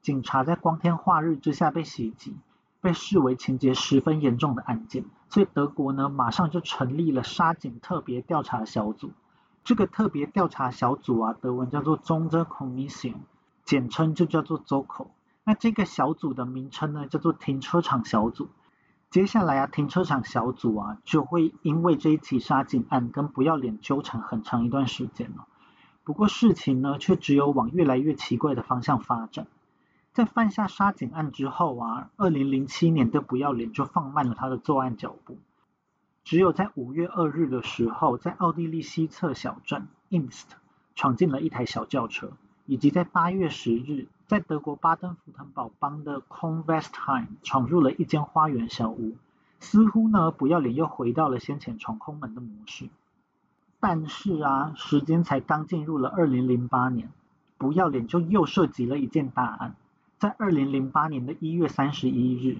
[0.03, 2.35] 警察在光天化日之下被袭击，
[2.81, 9.13] 被视为情节十分严重的案件，所以德国呢马上就成立了杀警特别调查小组。
[9.69, 13.13] 这个特别调查小组啊，德文叫做 z o n d e r k o m m i s s i o
[13.13, 13.21] n
[13.67, 15.09] 简称就叫做 ZOKO。
[15.45, 18.49] 那这个小组的名称呢，叫做停车场小组。
[19.11, 25.47] 接下来啊，停车场小组啊就会因为这一起杀警案跟不要脸纠缠很长一段时间了。
[26.03, 29.47] 不过事情呢却只有往越来越奇怪的方向发展。
[30.15, 35.37] 在犯下杀警案之后啊，二零零七年的不要脸就放慢了他的作案脚步。
[36.29, 40.45] 只有在五月二日的时候，在奥地利西侧小镇 Inst
[40.95, 42.33] 闯进了一台小轿车，
[42.67, 44.09] 以及在八月十日。
[44.27, 49.17] 在德国巴登符腾堡邦的 Convestheim 闯入了一间花园小屋，
[49.59, 52.91] 似乎呢不要脸又回到了先前闯空门的模式。
[53.81, 57.11] 但是啊，时间才刚进入了二零零八年，
[57.57, 59.77] 不要脸就又涉及了一件大案。
[60.19, 62.59] 在二零零八年的一月三十一日，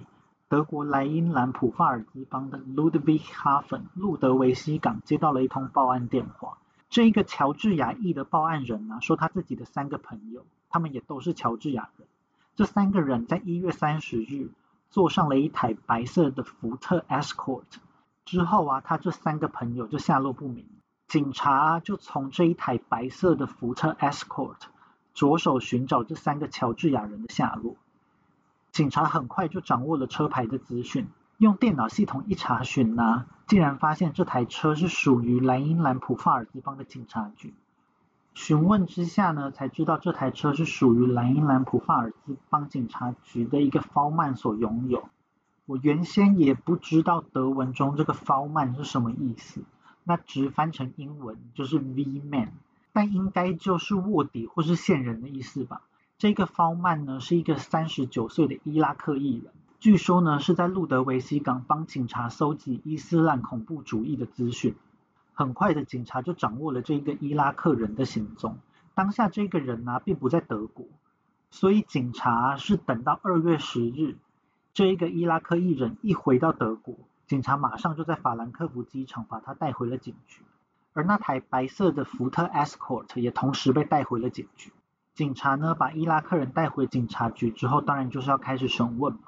[0.49, 6.57] 德国莱茵兰普法尔兹邦的 Ludwig Hafen 路德维希港接到了一通报案电话。
[6.89, 10.43] 这一个乔治亚裔的报案人呢，说他自己的三个朋友。
[10.71, 12.07] 他们也都是乔治亚人。
[12.55, 14.49] 这三个人在一月三十日
[14.89, 17.63] 坐上了一台白色的福特 Escort
[18.25, 20.65] 之后啊，他这三个朋友就下落不明。
[21.07, 24.57] 警察就从这一台白色的福特 Escort
[25.13, 27.75] 着手寻找这三个乔治亚人的下落。
[28.71, 37.53] 警察很快就掌握了车牌的资讯，用电脑系统一查询呢，竟然发现这台车是属于莱茵兰普法尔兹邦的警察局。
[38.35, 45.09] 询问之下呢，才知道这台车是属于莱茵兰普法尔兹邦警察局的一个 FOMAN 所拥有。
[45.65, 49.63] 我原先也不知道德文中这个 FOMAN 是什么意思，
[50.03, 52.53] 那直翻成英文就是 V man，
[52.93, 55.81] 但应该就是卧底或是线人的意思吧。
[56.19, 64.75] 这个 f o r m a n 呢是一个三十九岁的伊拉克艺人，据说呢是在路德维希港帮警察搜集伊斯兰恐怖主义的资讯。
[65.33, 68.57] 很快的，警察就掌握了这个伊拉克人的行踪。
[68.95, 70.87] 当下这个人呢，并不在德国，
[71.51, 74.17] 所以警察是等到二月十日，
[74.73, 76.95] 这一个伊拉克艺人一回到德国，
[77.27, 80.41] 警察马上就在法兰克福机场把他带回了警局，
[80.91, 84.73] 而那台白色的福特 Escort 也同时被带回了警局。
[85.19, 89.19] 警察呢把伊拉克人带回警察局之后，当然就是要开始审问嘛。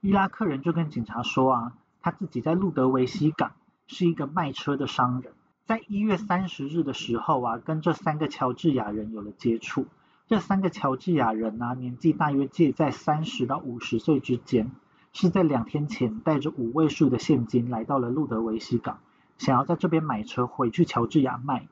[0.00, 3.52] 伊拉克人就跟警察说啊，他自己在路德维希港
[3.86, 5.34] 是一个卖车的商人，
[5.66, 9.84] 在一月三十日的时候啊，跟这三个乔治亚人有了接触。
[10.26, 14.70] 这三个乔治亚人啊，年纪大约介在三十到五十岁之间，
[15.12, 19.00] 是在两天前带着五位数的现金来到了路德维希港，
[19.36, 21.66] 想要在这边买车回去乔治亚卖。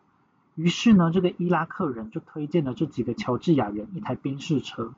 [0.54, 4.92] 于是呢，这个伊拉克人就推荐了这几个乔治亚人一台宾士车。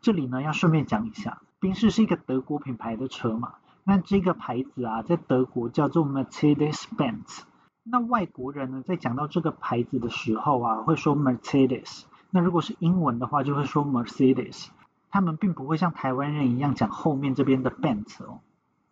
[0.00, 7.42] 这里呢要顺便讲一下，宾士是一个德国品牌的车嘛，那这个牌子啊，在德国叫做 Mercedes-Benz。
[7.84, 12.04] 那外国人呢，在讲到这个牌子的时候啊，会说 Mercedes。
[12.30, 14.68] 那如果是英文的话，就会说 Mercedes。
[15.10, 18.40] 他们并不会像台湾人一样讲后面这边的 Benz 哦。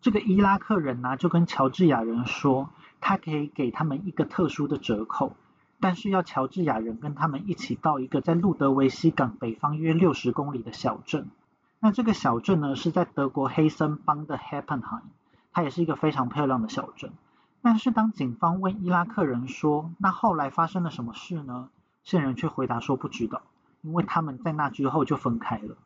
[0.02, 2.68] 这个伊拉克人呢，就跟乔治亚人说，
[3.00, 5.34] 他可以给他们一个特殊的折扣，
[5.80, 11.28] 但是要乔治亚人跟他们一起到一个在路德维希港北方约六十公里的小镇。
[11.80, 15.02] 那这个小镇呢，是在德国黑森邦的 Happenheim，
[15.52, 17.12] 它也是一个非常漂亮的小镇。
[17.62, 21.70] 但是当警方问伊拉克人说，那后来发生了什么事呢？
[22.04, 23.42] 线人却回答说不知道，
[23.82, 25.76] 因为他们在那之后就分开了。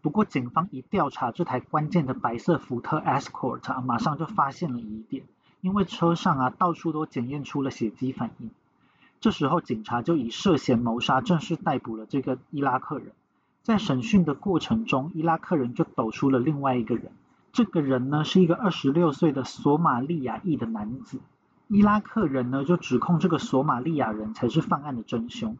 [0.00, 5.24] 不过警方一调查这台关键的白色福特 Escort 啊，马上就发现了疑点，
[5.60, 8.50] 因为车上啊到处都检验出了血迹反应。
[9.24, 13.12] 这时候警察就以涉嫌谋杀正式逮捕了这个伊拉克人。
[13.62, 17.10] 在审讯的过程中，伊拉克人就抖出了另外一个人，
[17.50, 21.20] 这个人呢是一个二十六岁的索马利亚裔的男子。
[21.68, 25.56] 伊拉克人呢就指控这个索马利亚人才是犯案的真凶。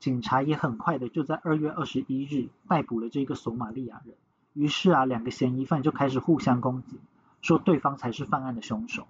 [0.00, 4.16] 警察也很快的就在二月二十一日逮捕了这个索马利亚人。
[4.54, 6.98] 于是啊，两个嫌疑犯就开始互相攻击，
[7.42, 9.06] 说对方才是犯案的凶手。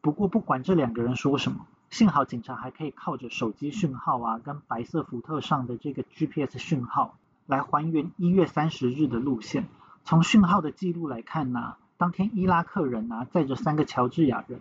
[0.00, 9.66] 不过不管这两个人说什么，幸好警察还可以靠着手机讯号啊，跟白色福特上的这个 GPS 讯号来还原一月三十日的路线。
[10.04, 14.60] 从讯号的记录来看呢，当天伊拉克人啊载着三个乔治亚人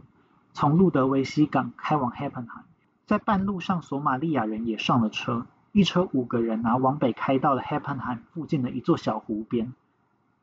[0.54, 2.64] 从路德维希港开往 Heppenheim。
[3.06, 9.74] 在半路上，索马利亚人也上了车，一车五个人啊，往北开到了 Heppenheim 附近的一座小湖边。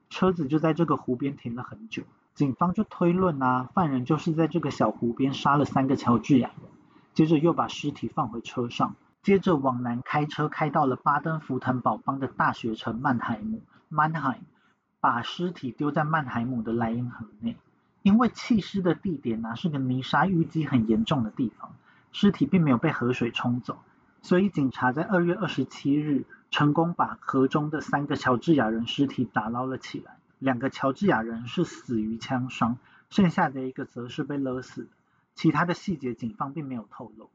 [0.08, 6.70] 车子就在这个湖边停了很久，警方就推论啊，犯人就是在这个小湖边杀了三个乔治亚人，
[7.16, 14.40] 接着又把尸体放回车上，接着往南开车开到了巴登福腾堡邦的大学城曼海姆 （Mannheim），
[15.00, 17.56] 把尸体丢在曼海姆的莱茵河内。
[18.02, 21.74] 因为弃尸的地点呢是个泥沙淤积很严重的地方。
[22.12, 23.78] 尸体并没有被河水冲走，
[24.20, 30.18] 所以警察在二月二十七日成功把河中的三个乔治亚人尸体打捞了起来。
[30.38, 32.76] 两个乔治亚人是死于枪伤，
[33.08, 34.88] 剩下的一个则是被勒死的。
[35.36, 37.30] 其他的细节警方并没有透露。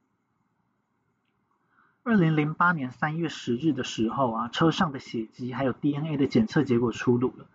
[2.03, 7.45] 二零零八年三月十日的时候啊，车上的血迹还有 DNA 的检测结果出炉了，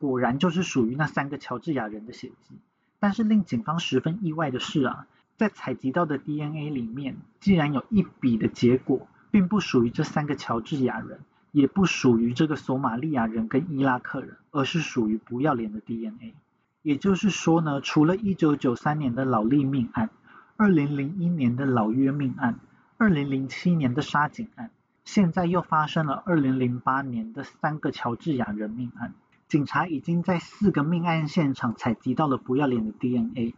[0.00, 2.56] 果然就是属于那三个乔治亚人的血迹。
[2.98, 5.06] 但是令警方十分意外的是啊。
[5.36, 16.34] 在采集到的 DNA 里面，竟然有一笔的结果，并不属于这三个乔治亚人，也不属于这个索马利亚人跟伊拉克人，而是属于不要脸的 DNA。
[16.82, 20.10] 也就是说呢，除了1993年的老利命案、
[20.56, 22.58] 2001年的老约命案、
[22.98, 24.70] 2007年的沙井案，
[25.04, 29.14] 现在又发生了2008年的三个乔治亚人命案，
[29.48, 33.54] 警察已经在四个命案现场采集到了不要脸的 DNA。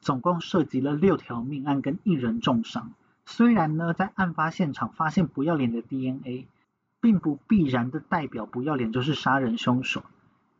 [0.00, 2.90] 总共涉及了六条命案跟一人重伤。
[3.24, 6.48] 虽然呢，在案发现场发现不要脸的 DNA，
[7.00, 10.02] 并不必然的代表不要脸就是杀人凶手。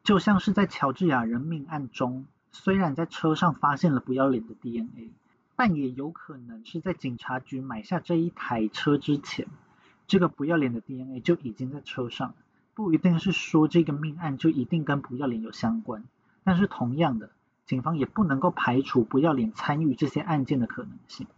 [0.03, 5.12] 就像是在乔治亚人命案中，虽然在车上发现了不要脸的 DNA，
[5.57, 9.46] 但也有可能是在警察局买下这一台车之前，
[10.07, 12.34] 这个不要脸的 DNA 就已经在车上。
[12.74, 16.05] 不一定是说这个命案就一定跟不要脸有相关，
[16.42, 17.30] 但是同样的。
[17.64, 21.28] 警方也不能够排除不要脸参与这些案件的可能性，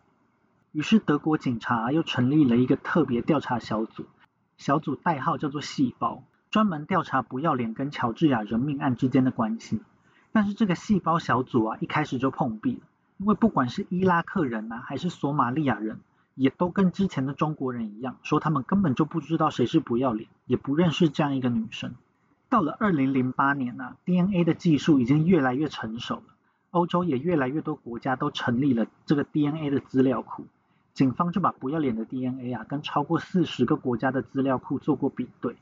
[0.72, 4.06] 于是德国警察又成立了一个特别调查小组，
[4.56, 6.24] 小组代号叫做“细胞”，
[6.55, 9.80] 专门调查不要脸跟乔治亚人命案之间的关系。
[10.30, 12.82] 但是这个细胞小组啊，一开始就碰壁了，
[13.18, 15.98] 因为不管是伊拉克人啊，还是索马利亚人，
[16.36, 21.96] 也都跟之前的中国人一样，说他们根本就不知道谁是不要脸，也不认识这样一个女生。
[22.48, 26.22] 到了二零零八年呢，DNA 的技术已经越来越成熟了，
[26.70, 30.46] 欧洲也越来越多国家都成立了这个 DNA 的资料库。
[30.92, 35.57] 警方就把不要脸的 DNA 啊，跟超过四十个国家的资料库做过比对，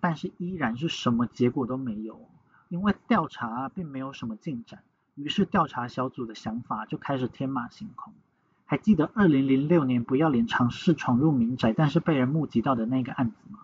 [0.00, 2.20] 但是依然是什么结果都没有，
[2.68, 4.80] 因为调查并没有什么进展。
[5.14, 8.14] 于是调查小组的想法就开始天马行空。
[8.64, 13.58] 还记得二零零六年不要脸尝试闯入民宅，但是被人目击到的那个案子吗？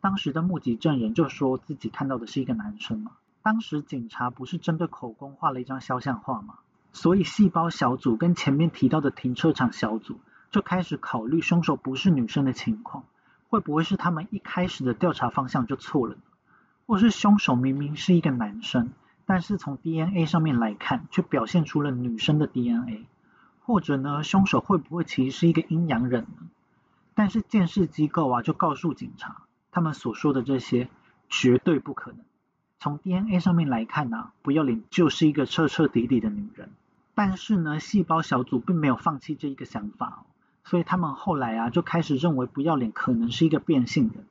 [0.00, 3.12] 当时的目击证人就说自己看到的是一个男生嘛。
[3.42, 6.58] 当时警察不是针对口供画了一张肖像画吗？
[6.92, 10.18] 所以细胞小组跟前面提到的停车场小组
[10.50, 13.04] 就开始考虑凶手不是女生的情况，
[13.48, 16.20] 会不会是他们一开始的调查方向就错了呢？
[16.86, 18.90] 或是凶手明明是一个男生，
[19.26, 23.06] 但是从 DNA 上面来看却表现出了女生的 DNA？
[23.60, 26.48] 或者呢，凶手会不会其实是一个阴阳人呢？
[27.14, 30.88] 但是监视机构啊就告诉警察，他们所说的这些
[31.28, 32.20] 绝对不可能。
[32.80, 36.70] 从 DNA 上面来看呢，不要脸就是一个彻彻底底的女人。
[37.14, 40.24] 但是呢，细胞小组并没有放弃这一个想法，
[40.68, 44.26] 所以他们后来啊就开始认为不要脸可能是一个变性人。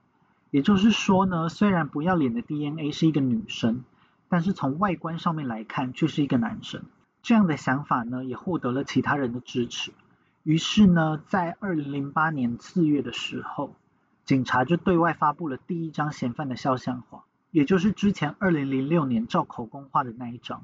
[0.52, 3.84] 也就是说呢，虽然不要脸的 DNA 是一个女生，
[4.30, 6.84] 但是从外观上面来看却是一个男生。
[7.24, 9.92] 这样的想法呢，也获得了其他人的支持。
[10.44, 13.74] 于是呢，在二零零八年四月的时候，
[14.24, 20.64] 警察就对外发布了第一张嫌犯的肖像画，也就是之前二零零六年照口供画的那一张。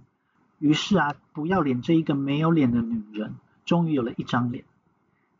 [0.59, 3.33] 于是啊，不要脸这一个没有脸的女人，
[3.65, 4.63] 终于有了一张脸。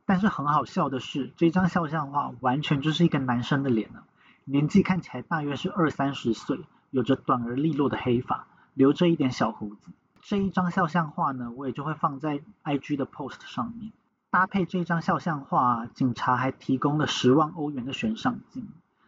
[0.06, 4.04] 但是很好笑的是，这张肖像画完全就是一个男生的脸啊，
[4.44, 6.60] 年纪看起来大约是二三十岁，
[6.92, 9.92] 有着短而利落的黑发，留着一点小胡子。
[10.22, 13.92] 这一张肖像画呢，我也就会放在 IG 的 post 上面。
[14.30, 18.68] 搭配这张肖像画，警察还提供了十万欧元的悬赏金。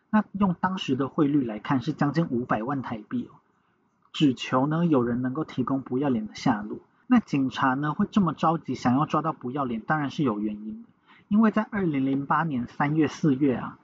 [0.09, 3.35] 那用当时的汇率来看，是将近五百万台币哦。
[4.13, 6.79] 只求呢有人能够提供不要脸的下落。
[7.07, 10.89] 那警察呢会这么着急想要抓到不要脸，当然是有原因的。
[11.27, 13.79] 因为在二零零八年三月、四月啊，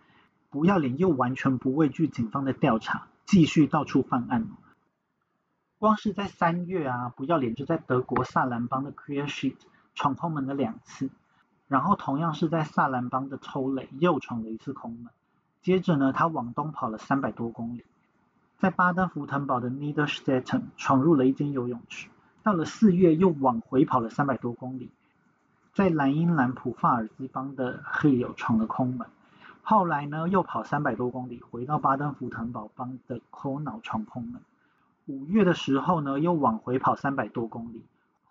[0.50, 4.48] 不要脸又完全不畏惧警方的调查，继续到处犯案。
[5.80, 9.56] 光是在三月啊，不要脸就在德国萨兰邦的 Clear Sheet
[9.96, 11.10] 闯空门了两次，
[11.68, 15.12] 然后同样是在萨兰邦的抽雷又闯了一次空门，
[15.64, 17.86] 接着呢，他往东跑了三百多公里，
[18.60, 22.08] 在巴登福腾堡的 Niederstetten 闯入了一间游泳池，
[22.44, 24.89] 到了四月又往回跑了三百多公里，
[25.74, 29.08] 在莱茵兰普法尔兹邦的 Hill 闯了空门，
[29.62, 34.42] 后来呢又跑三百多公里回到巴登福腾堡邦的 k o n 闯空门。
[35.08, 37.84] 五月的时候呢，又往回跑三百多公里，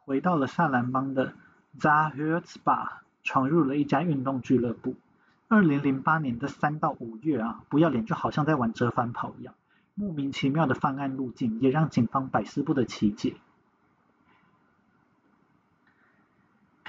[0.05, 1.35] 回到了萨兰邦的
[1.79, 2.89] Zahirtsba，
[3.23, 4.95] 闯入了一家运动俱乐部。
[5.49, 9.55] 二零零八年的三到五月啊，不要脸就好像在玩折返跑一样，
[9.95, 13.35] 莫名其妙的犯案路径也让警方百思不得其解。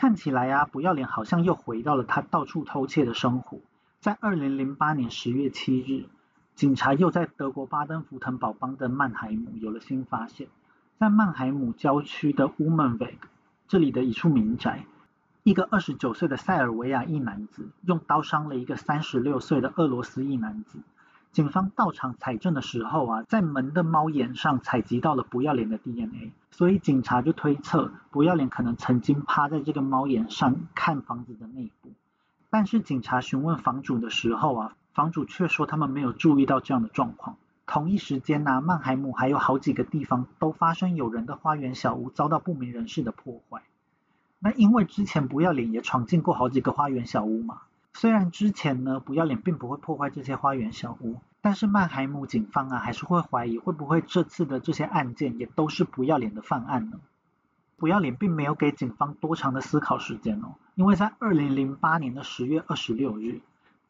[0.01, 3.59] 看起来啊，不要脸好像又回到了他到处偷窃的生活。
[3.99, 6.09] 在二零零八年十月七日。
[6.55, 10.47] 警察又在德国巴登福腾堡邦的曼海姆有了新发现，
[10.97, 13.27] 在曼海姆郊区的乌曼维格
[13.67, 14.85] 这里的一处民宅，
[15.43, 20.79] 一个二十九岁的塞尔维亚裔男子用刀伤了一个三十六岁的俄罗斯裔男子。
[21.31, 31.89] 警方到场采证的时候啊，在门的猫眼上采集到了不要脸的 DNA，所以警察就推测不要脸可能曾经趴在这个猫眼上看房子的内部。
[32.49, 34.75] 但是警察询问房主的时候啊。
[34.93, 37.37] 房主却说他们没有注意到这样的状况。
[37.65, 43.61] 同一时间呢，曼海姆还有好几个地方都发生有人的花园小屋遭到不明人士的破坏。
[44.39, 47.61] 那因为之前不要脸也闯进过好几个花园小屋嘛。
[47.93, 56.99] 虽然之前呢不要脸并不会破坏这些花园小屋，但是曼海姆警方啊还是会怀疑会不会这次的这些案件也都是不要脸的犯案呢？
[57.77, 63.41] 不要脸并没有给警方多长的思考时间哦，因为在二零零八年的十月二十六日。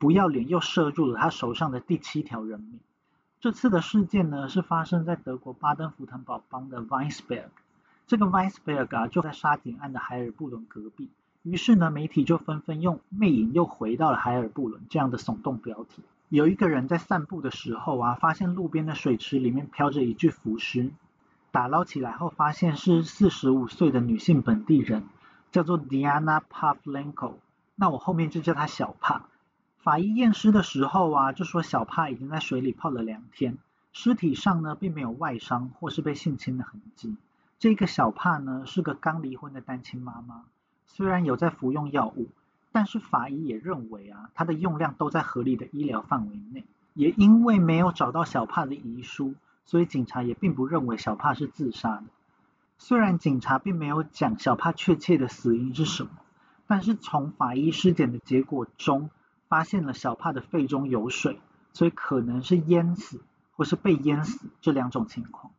[0.02, 2.80] 不要脸又射入了他手上的第七条人命。
[3.40, 7.50] 这次的事件呢，是发生在德国巴登福腾堡邦的 Weinsberg。
[8.08, 11.12] 这个 Weinsberg 啊，就在沙井岸的海尔布伦隔壁。
[11.44, 16.04] 于是呢，媒体就纷纷用“魅影又回到了海尔布伦”这样的耸动标题。
[16.30, 20.92] 有一个人在散步的时候啊，发现路边的水池里面飘着一具浮尸，
[21.52, 25.04] 打捞起来后发现是四十五岁的女性本地人，
[25.52, 27.34] 叫做 Diana Pavlenko。
[27.76, 29.26] 那我后面就叫她小帕。
[29.80, 33.58] 法医验尸的时候啊，就说小帕已经在水里泡了两天，
[33.92, 37.18] 尸体上呢并没有外伤或是被性侵的痕迹。
[37.58, 40.44] 这个小帕呢是个刚离婚的单亲妈妈，
[40.94, 42.28] 虽然有在服用药物，
[42.72, 46.66] 但是法医也认为啊，他的用量都在合理的医疗范围内。
[46.94, 49.36] 也因为没有找到小帕的遗书，
[49.66, 52.04] 所以警察也并不认为小帕是自杀的。
[52.78, 56.12] 虽然警察并没有讲小帕确切的死因是什么，
[56.68, 59.10] 但是从法医尸检的结果中。
[59.52, 61.38] 发现了小帕的肺中有水，
[61.74, 63.20] 所以可能是淹死
[63.58, 65.52] 或是被淹死这两种情况。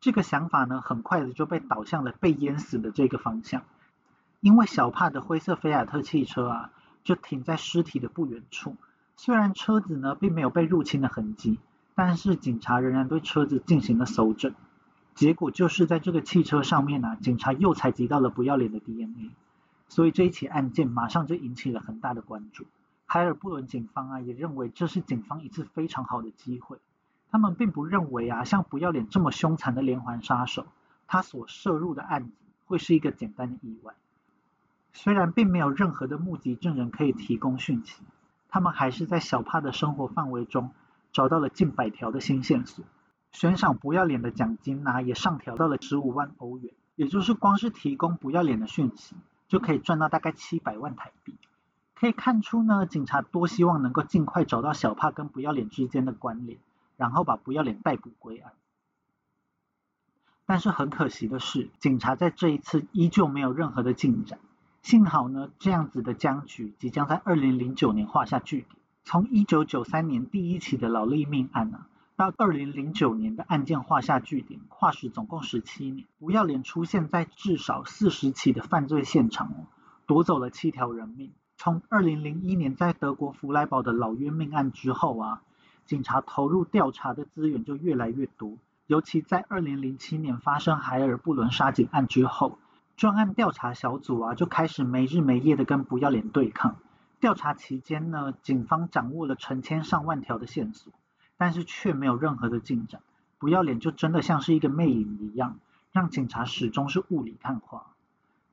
[0.00, 3.64] 这个想法呢，很快的就被导向了被淹死的这个方向，
[4.46, 6.70] 因为小帕的灰色菲亚特汽车啊，
[7.02, 8.76] 就停在尸体的不远处。
[9.16, 11.58] 虽然车子呢并没有被入侵的痕迹，
[11.96, 14.54] 但是警察仍然对车子进行了搜证。
[15.16, 19.32] 结果就是在这个汽车上面呢，警察又采集到了不要脸的 DNA，
[19.88, 22.66] 所以这一起案件马上就引起了很大的关注。
[23.04, 26.78] 海尔布伦警方啊也认为这是警方一次非常好的机会。
[27.32, 30.66] 他们并不认为啊，像不要脸这么凶残的连环杀手，
[31.08, 32.30] 他所涉入的案子
[32.66, 33.92] 会是一个简单的意外。
[34.96, 38.02] 虽然并没有任何的目击证人可以提供讯息，
[38.48, 40.70] 他们还是在小帕的生活范围中
[41.12, 42.84] 找到了近百条的新线索。
[43.30, 49.14] 悬赏不要脸的奖金呢，也上调到了十五万欧元，也就是光是提供不要脸的讯息，
[49.48, 51.36] 就可以赚到大概七百万台币。
[51.94, 56.58] 可以看出呢，警察多希望能够尽快找到小帕跟不要脸之间的关联。
[56.96, 58.54] 然后把不要脸逮捕归案，
[60.46, 64.38] 但是很可惜的是，警察在这一次依旧没有任何的进展。
[64.86, 68.76] 幸好呢，这样子的僵局即将在二零零九年画下句点。
[69.02, 76.06] 从一九九三年第一起的劳力命案啊，到二零零九年的案件画下句点，跨时总共十七年。
[76.20, 79.66] 不要脸出现在至少四十起的犯罪现场哦，
[80.06, 81.32] 夺走了七条人命。
[81.56, 85.42] 从二零零一年在德国弗莱堡的老约命案之后啊。
[85.84, 88.56] 警察投入调查的资源就越来越多，
[88.86, 92.58] 尤其在二零零七年发生海尔布伦杀警案之后，
[92.96, 96.76] 专案调查小组啊就开始没日没夜的跟不要脸对抗。
[97.20, 100.94] 调查期间呢，警方掌握了成千上万条的线索，
[101.36, 103.02] 但是却没有任何的进展。
[103.38, 105.58] 不要脸就真的像是一个魅影一样，
[105.92, 107.84] 让警察始终是雾里看花。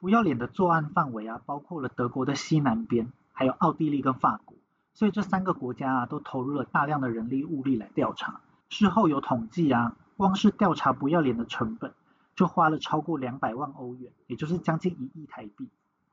[0.02, 4.58] 不要脸的作案范围啊，包括了德国的西南边，还有奥地利跟法国。
[4.94, 8.42] 所以这三个国家啊，都投入了大量的人力物力来调查。
[8.68, 11.94] 事后有统计啊，光是调查不要脸的成本，
[12.36, 15.70] 就花了超过两百万欧元，也就是将近一亿台币。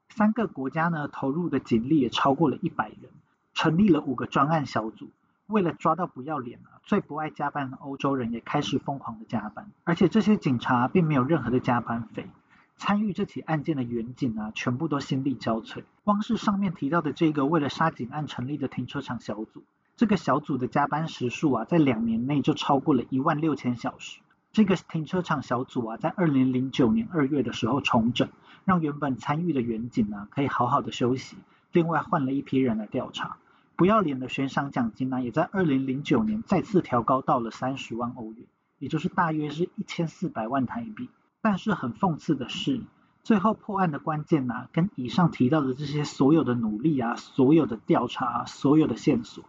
[0.08, 3.10] 三个国家呢，投入的警力也超过了一百人，
[3.54, 5.08] 成立了五个专案小组。
[5.46, 12.28] 为了抓到不要脸啊，最不爱加班的欧洲人也开始疯狂的加班，而且这些警察并没有任何的加班费。
[12.76, 15.82] 参与这起案件的远警啊，全部都心力交瘁。
[16.04, 19.64] 光是上面提到的这个为了杀警案成立的停车场小组，
[19.96, 24.20] 这个小组的加班时数啊，在两年内就超过了一万六千小时。
[24.52, 28.28] 这个停车场小组啊，在二零零九年二月的时候重整，
[28.64, 31.36] 让原本参与的远警呢可以好好的休息。
[31.72, 33.36] 另外换了一批人来调查。
[33.76, 38.44] 不要脸的悬赏奖金呢，也在二零零九年再次调高到了三十万欧元，
[38.78, 41.08] 也就是大约是一千四百万台币。
[41.40, 42.82] 但是很讽刺的是，
[43.22, 49.44] 最后破案的关键呢，跟以上提到的这些所有的努力啊、所有的调查、所有的线索，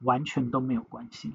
[0.00, 1.34] 完全都没有关系。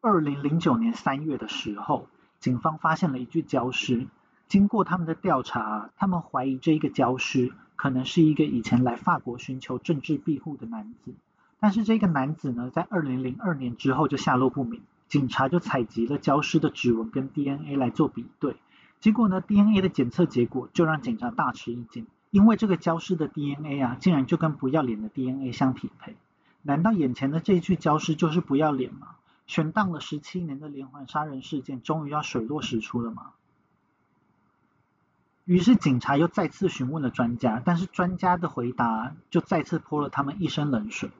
[0.00, 2.08] 二零零九年三月的时候，
[2.44, 4.06] 警方发现了一具焦尸。
[4.48, 11.14] 经过他们的调查，他们怀疑这一个焦尸可能是一个以前来法国寻求政治庇护的男子。
[11.58, 14.82] 但是这个男子呢，在二零零二年之后就下落不明。
[15.08, 18.56] 警察就采集了焦尸的指纹跟 DNA 来做比对。
[19.00, 26.14] 结果呢，DNA 的检测结果就让警察大吃一惊，因为这个焦尸的 DNA 啊，竟然就跟不要脸的 DNA 相匹配。
[26.60, 29.16] 难道眼前的这具焦尸就是不要脸吗？
[29.46, 33.32] 悬荡了十七年的连环杀人事件，终于要水落石出了吗？
[35.44, 41.10] 于是警察又再次询问了专家，但是专家的回答就再次泼了他们一身冷水。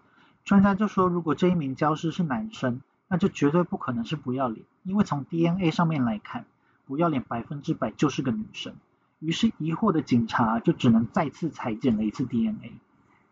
[0.44, 6.44] 专家就说，如果这一名教师是男生，那就绝对不可能是不要脸，因为从 DNA 上面来看。
[6.86, 8.74] 不要脸百分之百就是个女生，
[9.18, 12.74] 于是疑惑的警察就只能再次裁剪了一次 DNA，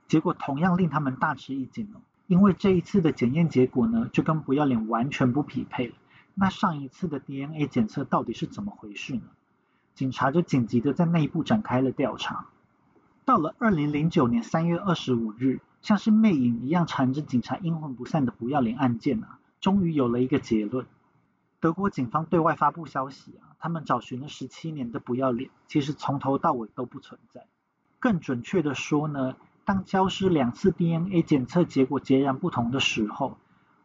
[0.09, 2.01] 结果同样令他们大吃一惊哦，
[2.32, 5.92] 因为这一次的检验结果呢就跟不要脸完全不匹配。
[6.34, 9.24] 那上一次的 DNA 检测到底是怎么回事呢？
[9.94, 12.46] 警察就紧急的在内部展开了调查。
[13.26, 20.86] 到了二零零九年三月二十五日，像是魅影一样缠着警察阴魂不散的不要脸案件啊，终于有了一个结论。
[21.60, 27.44] 德国警方对外发布消息啊，他们找寻了十七年的不要脸，其实从头到尾都不存在。
[28.00, 33.36] 更准确的说呢，当消失两次 DNA 检测结果截然不同的时候，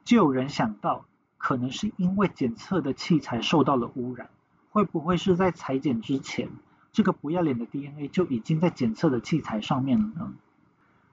[0.03, 1.05] 就有人想到，
[1.37, 4.29] 可能是因为检测的器材受到了污染。
[4.71, 6.49] 会不会是在裁剪之前，
[6.93, 10.33] 这个不要脸的 DNA 就已经在检测的器材上面了呢？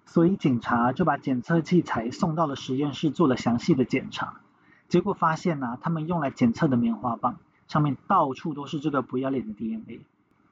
[0.07, 4.41] 所以警察就把检测器材送到了实验室做了详细的检查。
[4.89, 7.39] 结果发现呢，他们用来检测的棉花棒
[7.69, 10.05] 上面到处都是这个不要脸的 DNA。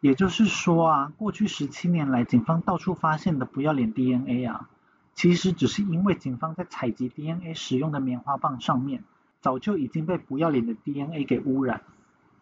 [0.03, 4.69] 也就是说啊，过去十七年来，警方到处发现的不要脸 DNA 啊，
[5.15, 9.05] 其实只是因为警方在采集 DNA 使用的棉花棒上面
[9.41, 11.83] 早就已经被不要脸的 DNA 给污染。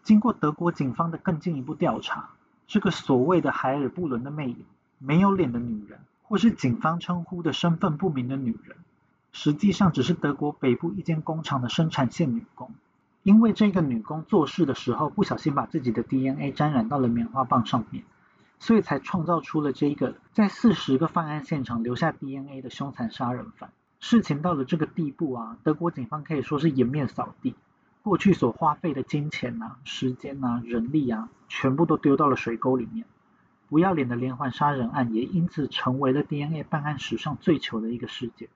[0.02, 2.30] 经过德国警方的更进一步调查，
[2.66, 4.64] 这个所谓的海尔布伦的魅影，
[4.96, 8.78] 没有脸的女人，或是警方称呼的身份不明的女人，
[9.32, 12.70] 实际上只是德国北部一间工厂的生产线女工。
[13.22, 18.04] 因为这个女工做事的时候不小心把自己的 DNA 沾染到了棉花棒上面，
[18.58, 23.72] 所以才创造出了这个在四十个犯案现场留下 DNA 的凶残杀人犯。
[23.98, 27.54] 事情到了这个地步啊，德国警方可以说是颜面扫地，
[28.02, 33.04] 过去所花费的金钱啊、时间啊、人力啊，全部都丢到了水沟里面。
[33.68, 38.48] 不要脸的连环杀人案也因此成为了 DNA 办案史上最糗的一个事件。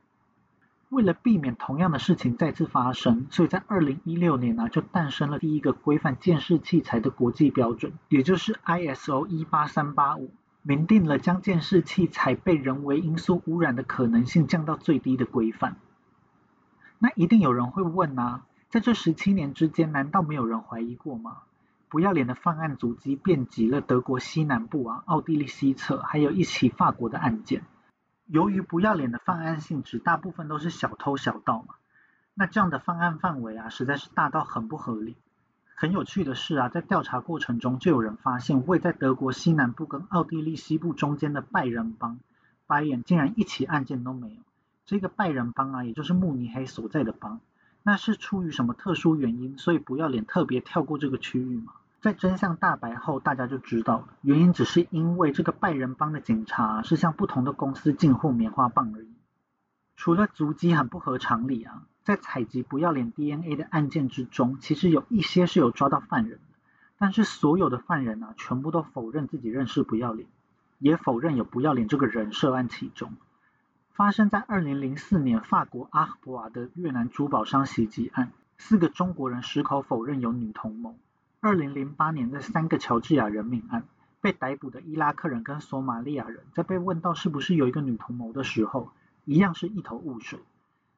[0.95, 10.31] 为了避免同样的事情再次发生，所以在二零一六年呢，就诞生了第一个规范监视器材的国际标准，也就是 ISO 一八三八五，
[10.63, 15.75] 明定了将监视器材被人为因素污染的可能性降到最低的规范。
[17.01, 21.39] 那一定有人会问啊，在这十七年之间，难道没有人怀疑过吗？
[21.89, 27.65] 不要脸的犯案足迹遍及了德国西南部啊、奥地利西侧，还有一起法国的案件。
[28.27, 31.75] 由于不要脸的犯案性质，大部分都是小偷小盗嘛，
[32.35, 35.16] 那这样的犯案范围啊，实在是大到很不合理。
[35.77, 42.18] 很有趣的是啊，在调查过程中，就有人发现，位在德国西南部跟奥地利西部中间的拜仁帮，
[42.66, 44.37] 白眼竟然一起案件都没有。
[44.87, 47.41] 这个拜仁帮啊，也就是慕尼黑所在的帮，
[47.83, 51.72] 那是出于什么特殊原因，所以不要脸特别跳过这个区域吗？
[52.05, 59.09] 在真相大白后，大家就知道，原因只是因为这个拜仁帮的警察是向不同的公司进货棉花棒而已。
[59.97, 66.45] 除了足迹很不合常理啊，在采集不要脸 DNA 的案件之中，其实有一些是有抓到犯人的，
[66.99, 70.29] 但是所有的犯人啊，全部都否认自己认识不要脸，
[70.79, 73.15] 也否认有不要脸这个人涉案其中。
[73.93, 80.99] 发生在二零零四年法国阿赫布瓦的越南珠宝商袭击案，四个中国人矢口否认有女同谋。
[81.45, 83.85] 二零零八年的三个乔治亚人命案，
[84.23, 88.89] 被逮捕的伊拉克人跟索马利亚人，在被问到是不是有一个女同谋的时候，
[89.27, 90.39] 一样是一头雾水。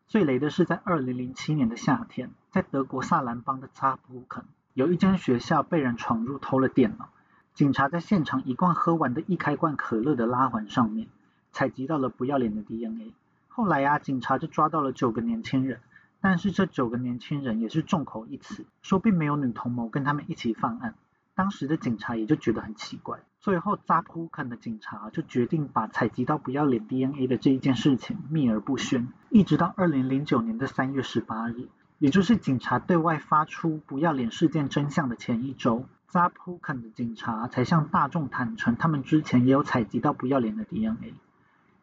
[0.06, 7.08] 最雷的是在二零零七年的夏天，在德国萨兰邦的扎普肯，有一间学校被人闯入偷了电脑，
[7.52, 11.08] 警察在现场一罐喝完的一开罐可乐的拉环上面，
[11.50, 13.12] 采集到了不要脸的 DNA。
[13.48, 15.80] 后来呀，警察就抓到了九个年轻人。
[16.20, 20.94] 但是这九个年轻人也是众口一词，说并没有女同谋跟他们一起犯案。
[21.34, 23.18] 当时的警察也就觉得很奇怪。
[23.40, 41.14] 最后扎普肯的警察就决定把采集到不要脸 DNA 的这一件事情秘而不宣，一直到二零零九年的三月十八日，也就是警察对外发出不要脸事件真相的前一周，扎普肯的警察才向大众坦诚，他们之前也有采集到不要脸的 DNA。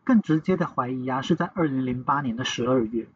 [0.03, 3.07] 更直接的怀疑啊，是在二零零八年的十二月。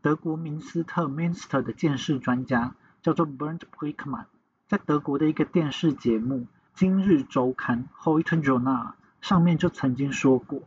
[0.00, 4.26] 德国明斯特 （Minster） 的鉴识专家叫做 Bernd Brickmann，
[4.68, 6.36] 在德国的一个电视节目
[6.72, 10.62] 《今日周刊》（Heute Journal） 上面就曾经说过，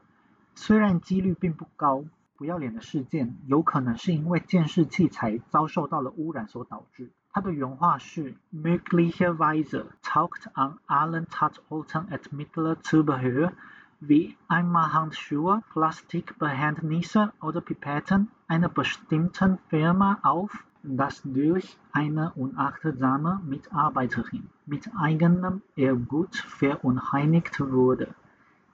[0.53, 2.03] 虽然几率并不高，
[2.36, 7.09] 不要脸的事件有可能是因为监视器材遭受到了污染所导致。
[7.32, 13.53] 他的原话是：“Möglicherweise taucht an allen Tatorten at Mittler Zubehör
[14.01, 24.89] wie Einmalhandschuhe, Plastikbehandnisse oder Pipetten einer bestimmten Firma auf, das durch eine unachtsame Mitarbeiterin mit
[24.97, 28.14] eigenem Ehrgut verunreinigt wurde。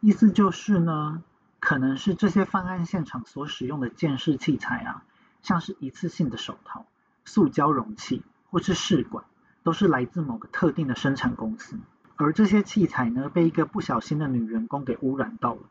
[0.00, 1.22] 意思就是呢，
[1.60, 5.04] 可能是这些犯案现场所使用的监视器材啊，
[5.42, 6.84] 像是一次性的手套、
[7.24, 9.24] 塑胶容器或是试管，
[9.62, 11.78] 都是来自某个特定的生产公司。
[12.17, 15.61] 而这些器材呢，被一个不小心的女员工给污染到了。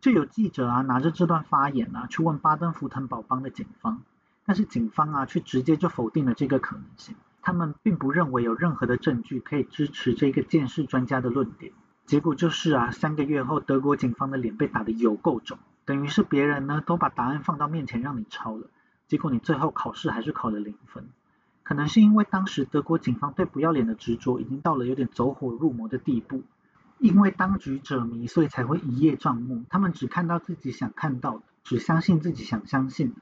[0.00, 4.02] 就有记者啊，拿着这段发言啊，去问巴登福腾堡邦的警方，
[4.46, 7.16] 但是警方啊，却直接就否定了这个可能性。
[7.42, 11.72] 他们并不认为有任何的证据可以支持这个鉴识专家的论点。
[12.06, 18.68] 结果就是啊，三个月后，德国警方的脸被打得有够肿，等于是别人呢都把答案放到面前让你抄了，
[19.08, 21.08] 结果你最后考试还是考了零分。
[21.68, 26.42] 可能是因为当时德国警方对不要脸的执着已经到了有点走火入魔的地步，
[26.98, 29.66] 因为当局者迷，所以才会一叶障目。
[29.68, 33.14] 他们只看到自己想看到的，只相信自己想相信。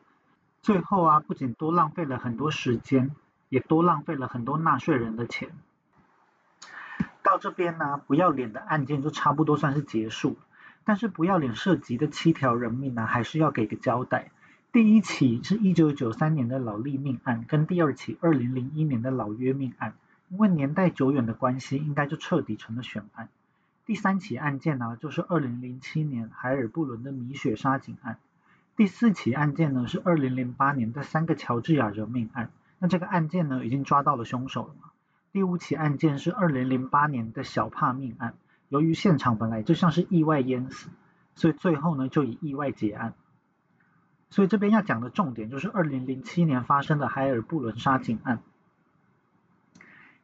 [0.62, 3.10] 最后啊，不仅多浪费了很多时间，
[3.48, 5.50] 也多浪费了很多纳税人的钱。
[7.24, 10.38] 到这边呢，不要脸的案件就差不多算是结束。
[10.84, 14.30] 但是不要脸涉及的七条人命呢，还是要给个交代。
[14.76, 19.94] 第一起是一九九三年的老利命案，跟第二起二零零一年的老约命案，
[20.28, 23.30] 因为年代久远的关系，应该就彻底成了悬案。
[23.86, 28.18] 第三起案件呢，就是二零零七年海尔布伦的米雪杀警案。
[28.76, 34.90] 第四起案件呢，是二零零八年的三个乔治亚人命案，那这个案件呢，已经抓到了凶手了嘛？
[35.32, 38.34] 第五起案件是二零零八年的小帕命案，
[38.68, 40.90] 由于现场本来就像是意外淹死，
[41.34, 43.14] 所以最后呢就以意外结案。
[44.28, 48.40] 所以这边要讲的重点就是二零零七年发生的海尔布伦杀警案。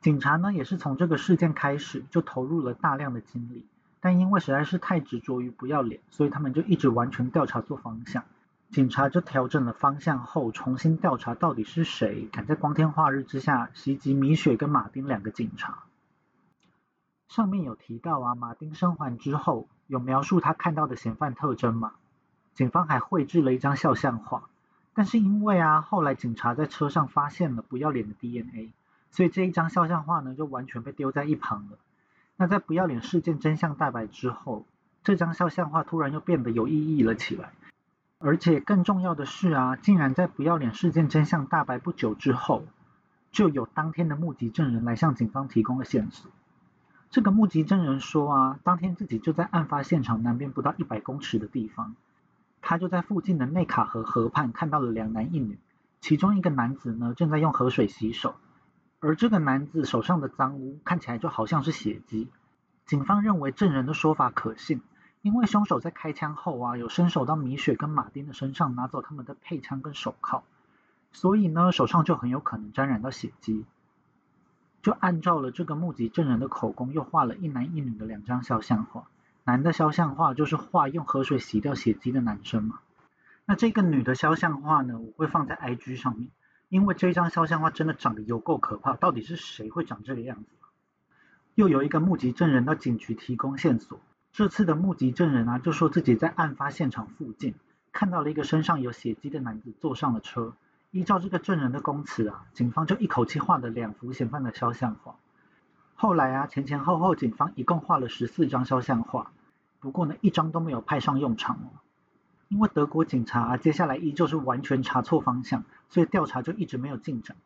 [0.01, 3.67] 警察呢也是从这个事件开始就投入了大量的精力，
[4.01, 8.25] 但因为实在是太执着于不要脸，所以他们就一直完全调查错方向。
[8.71, 15.85] 警察就调整了方向后，重新调查到底是谁敢在光天化日之下袭击米雪跟马丁两个警察。
[17.29, 21.93] 上面有提到啊，马丁生还之后有描述他看到的嫌犯特征嘛？
[22.55, 24.49] 警方还绘制了一张肖像画，
[24.95, 28.73] 但是因为啊，后来警察在车上发现了不要脸的 DNA，
[29.11, 31.79] 所以这一张肖像画呢就完全被丢在一旁了。
[32.37, 34.67] 那在不要脸事件真相大白之后，
[35.05, 37.53] 这张肖像画突然又变得有意义了起来。
[38.19, 42.65] 而且更重要的是啊，竟然在不要脸事件真相大白不久之后，
[43.33, 46.31] 就有当天的目击证人来向警方提供了线索。
[47.11, 51.97] 这个目击证人说啊，当天自己就在案发现场南边不到一百公尺的地方，
[52.63, 55.59] 他就在附近的内卡河河畔看到了两男一女，
[56.01, 58.37] 其中一个男子呢正在用河水洗手，
[59.01, 62.31] 而这个男子手上的脏污看起来就好像是血迹。
[62.87, 64.81] 警方认为证人的说法可信。
[65.21, 70.43] 因为凶手在开枪后啊，有伸手到米雪跟马丁的身上拿走他们的配枪跟手铐，
[71.13, 73.65] 所以呢手上就很有可能沾染到血迹。
[74.83, 79.07] 就按照了这个目击证人的口供，又画了一男一女的两张肖像画。
[79.45, 82.79] 男的肖像画就是画用河水洗掉血迹的男生嘛。
[83.45, 86.29] 那这个女的肖像画呢，我会放在 IG 上面，
[86.69, 88.95] 因为这张肖像画真的长得有够可怕。
[88.95, 90.47] 到底是谁会长这个样子？
[91.57, 93.99] 又有一个目击证人到警局提供线索。
[94.33, 97.55] 这次的目击证人啊，就说自己在案发现场附近
[97.93, 100.55] 看到了一个身上有血迹的男子坐上了车。
[100.93, 105.17] 依照这个证人的供词啊，警方就一口气画了两幅嫌犯的肖像画。
[106.03, 109.31] 后来啊，前前后后警方一共画了十四张肖像画，
[109.79, 111.79] 不过呢，一张都没有派上用场哦。
[112.49, 117.37] 因为德国警察接下来依旧是完全查错方向，所以调查就一直没有进展。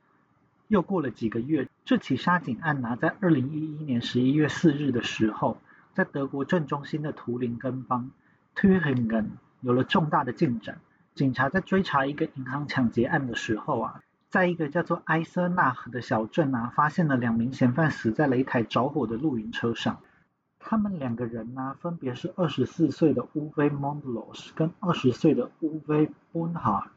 [0.69, 5.59] 又过了几个月，这起杀警案呢，在二零一一年十一月四日的时候。
[5.93, 8.11] 在德国正中心的图林根邦
[8.55, 9.27] （Thüringen）
[9.61, 10.79] 有了重大的进展。
[11.15, 14.01] 警察在追查一个银行抢劫案的时候啊，
[14.37, 19.97] 在一个叫做埃瑟纳河的小镇啊，发现了两名嫌犯死在了一台着火的露营车上。
[20.59, 26.91] 他们两个人呢，分别是二十四岁的乌威 Mondlos 跟二十岁的乌威 Bonhart，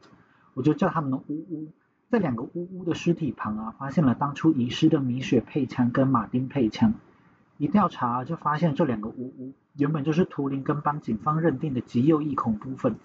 [0.52, 1.72] 我就叫他们乌乌。
[2.10, 6.92] 在两个乌乌的尸体旁啊，发现了当初遗失的米雪配枪跟马丁配枪。
[7.56, 13.00] 一调查就发现这两个巫巫原本就是图林根邦警方认定的极右翼恐怖分子。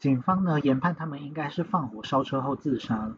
[0.00, 3.16] 警方呢研判他们应该是放火烧车后自杀了。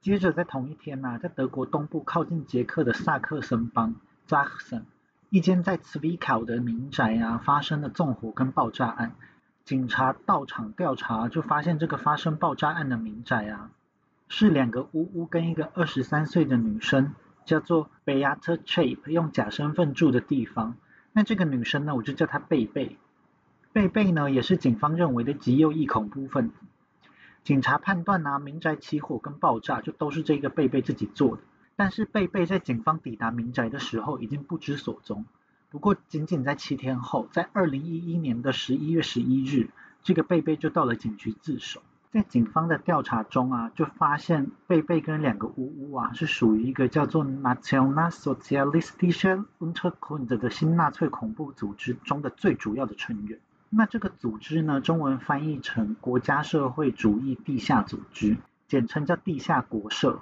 [0.00, 3.96] 接着在同一天呐，在德国东部靠近捷克的萨克森邦
[4.28, 4.82] （Sachsen）
[5.28, 9.14] 一间在茨威考的民宅啊发生了纵火跟爆炸案。
[9.64, 13.70] 警察到场调查就发现这个发生爆炸案的民宅啊
[14.28, 17.14] 是两个巫巫跟一个二十三岁的女生。
[17.46, 20.76] 叫做 Beata Chape，用假身份住的地方。
[21.12, 22.96] 那这个女生呢，我就叫她贝贝。
[23.72, 26.52] 贝贝呢，也是警方认为的极右翼恐怖分。
[27.42, 31.42] 警察判断呢，民宅起火跟爆炸就都是这个贝贝自己做的。
[31.76, 35.24] 但是贝贝在警方抵达民宅的时候已经不知所踪。
[35.70, 39.70] 不过仅仅在七天后，在二零一一年的十一月十一日，
[40.02, 41.80] 这个贝贝就到了警局自首。
[42.12, 53.38] 在警方的调查中啊，就发现贝贝跟两个巫巫啊是属于一个叫做 Nationalsozialistische Untergrund 的新纳粹恐怖组织中的最主要的成员。
[53.72, 60.20] 那这个组织呢，中文翻译成国家社会主义地下组织，简称叫地下国社。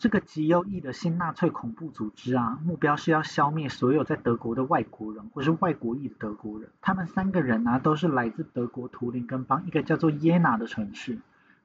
[0.00, 6.70] 这个极右翼的新纳粹恐怖组织啊，目标是要消灭所有在德国的外国人或是外国裔的德国人。
[6.80, 11.18] 他们三个人啊，都是来自德国图林根邦一个叫做耶拿的城市。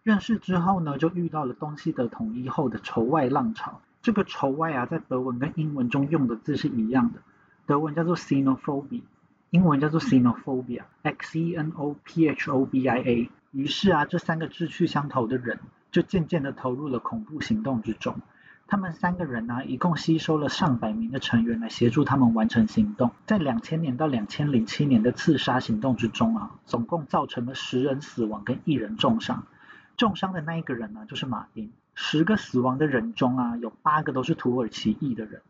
[0.04, 3.82] 认识之后呢，就遇到了东西德统一后的仇外浪潮。
[4.04, 7.22] 这个仇外啊，在德文跟英文中用的字是一样的，
[7.66, 9.02] 德文叫做 xenophobia，
[9.56, 13.32] 英文叫做 xenophobia，x e n o p h o b i a。
[13.52, 15.60] 于是啊，这三个志趣相投的人。
[15.96, 18.18] 就渐渐的投入了恐怖行动之中。
[18.68, 23.12] 他们三个人呢，一共吸收了上百名的成员来协助他们完成行动。
[23.26, 29.48] 在两千年到两千零七年的刺杀行动之中啊，总共造成了十人死亡跟一人重伤。
[29.96, 31.72] 重伤的那一个人呢，就是马丁。
[31.94, 35.42] 十个死亡的人中啊，有八个都是土耳其裔的人，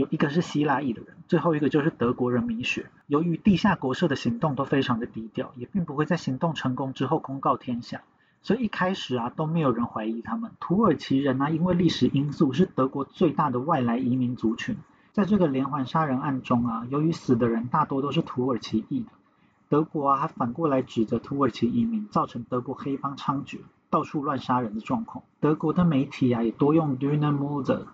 [0.00, 2.86] 有一个是希腊裔的人，最后一个就是德国人米雪。
[3.06, 8.00] 由于地下国社的行动都非常的低调，也并不会在行动成功之后公告天下。
[8.40, 10.52] 所以一开始啊都没有人怀疑他们。
[10.58, 14.78] 土耳其人啊，因为历史因素是德国最大的外来移民族群，
[15.12, 19.10] 在这个连环杀人案中啊，由于死的人大多都是土耳其裔的，
[19.68, 23.58] 德国啊还反过来指责土耳其移民造成德国黑帮猖獗、
[23.90, 25.22] 到处乱杀人的状况。
[25.40, 27.86] 德国的媒体啊也多用 d u n a m u r d e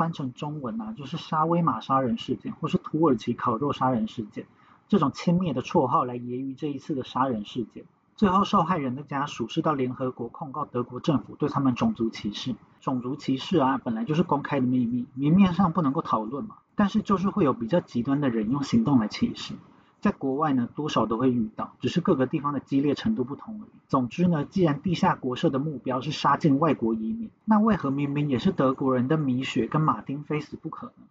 [0.00, 4.46] 翻成中文啊就是沙威玛杀人事件或是土耳其烤肉杀人事件
[4.88, 7.84] 这种轻蔑的绰号来揶揄这一次的杀人事件。
[8.16, 12.54] 最后，受害人的家属是到联合国控告德国政府对他们种族歧视。
[12.80, 16.56] 种族歧视啊，本来就是公开的秘密，明面上不能够讨论嘛。
[16.74, 19.54] 但是就是会有比较极端的人用行动来歧视，
[20.00, 23.70] 在国外呢，多少都会遇到，只是各个地方的激烈程度不同而已。
[23.86, 31.04] 总之呢，既然地下国社的目标是杀尽外国移民，那为何明明也是德国人的米雪跟马丁非死不可呢？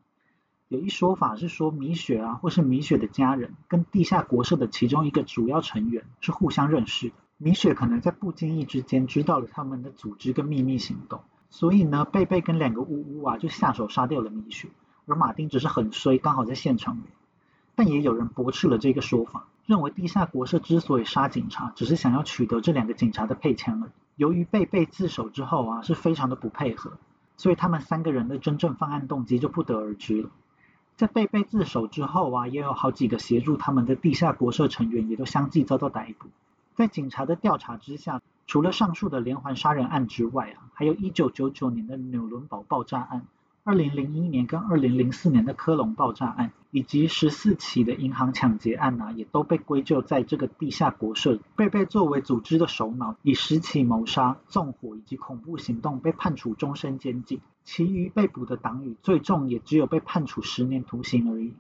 [0.68, 7.16] 有一说法是说，米雪啊，或是米雪的家人，跟地下国社的其中一个主要成员是互相认识的。
[7.38, 14.68] 米雪可能在不经意之间知道了他们的组织跟秘密行动，所以呢，贝贝跟两个呜呜啊就下手杀掉了米雪，
[15.06, 16.98] 而马丁只是很衰，刚好在现场。
[17.80, 23.92] 但也有人驳斥了这个说法，认为地下国社之所以杀警察，只是想要取得这两个警察的配枪而已。
[24.18, 26.98] 由于贝贝自首之后啊，是非常的不配合，
[27.38, 30.30] 所以他们三个人的真正犯案动机就不得而知了。
[30.98, 36.28] 在贝贝自首之后啊，也有好几个协助他们的地下国社成员也都相继遭到逮捕。
[36.76, 43.26] 在警察的调查之下，除了上述的连环杀人案之外啊，还有一九九九年的纽伦堡爆炸案。
[43.70, 51.38] 二零零一年跟二零零四年的科隆爆炸案，以及十四起的银行抢劫案啊，也都被归咎在这个地下国社。
[51.56, 57.42] 贝贝作为组织的首脑，以十起谋杀、纵火以及恐怖行动被判处终身监禁。
[57.64, 61.54] 其余被捕的党羽，最重也只有被判处十年徒刑而已。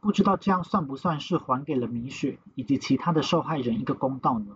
[0.00, 4.46] 不知道这样算不算是还给了米雪以及其他的受害人一个公道呢？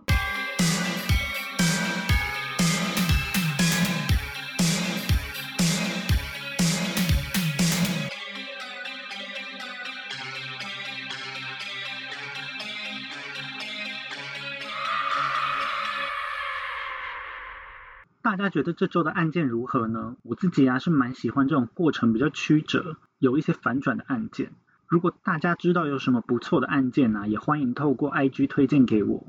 [18.27, 20.17] 大家觉得这周的案件如何呢？
[20.21, 24.51] 我自己啊是蛮喜欢这种过程比较曲折、有一些反转的案件。
[24.85, 29.25] 如果大家知道有什么不错的案件呢，也欢迎透过 IG 推荐给我。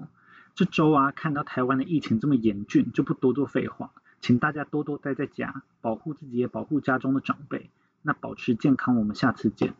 [0.57, 7.71] 这周啊看到台湾的疫情这么严峻，就不多做废话，请大家多多待在家，保护自己也保护家中的长辈。
[8.03, 9.75] 那保持健康，我们下次见。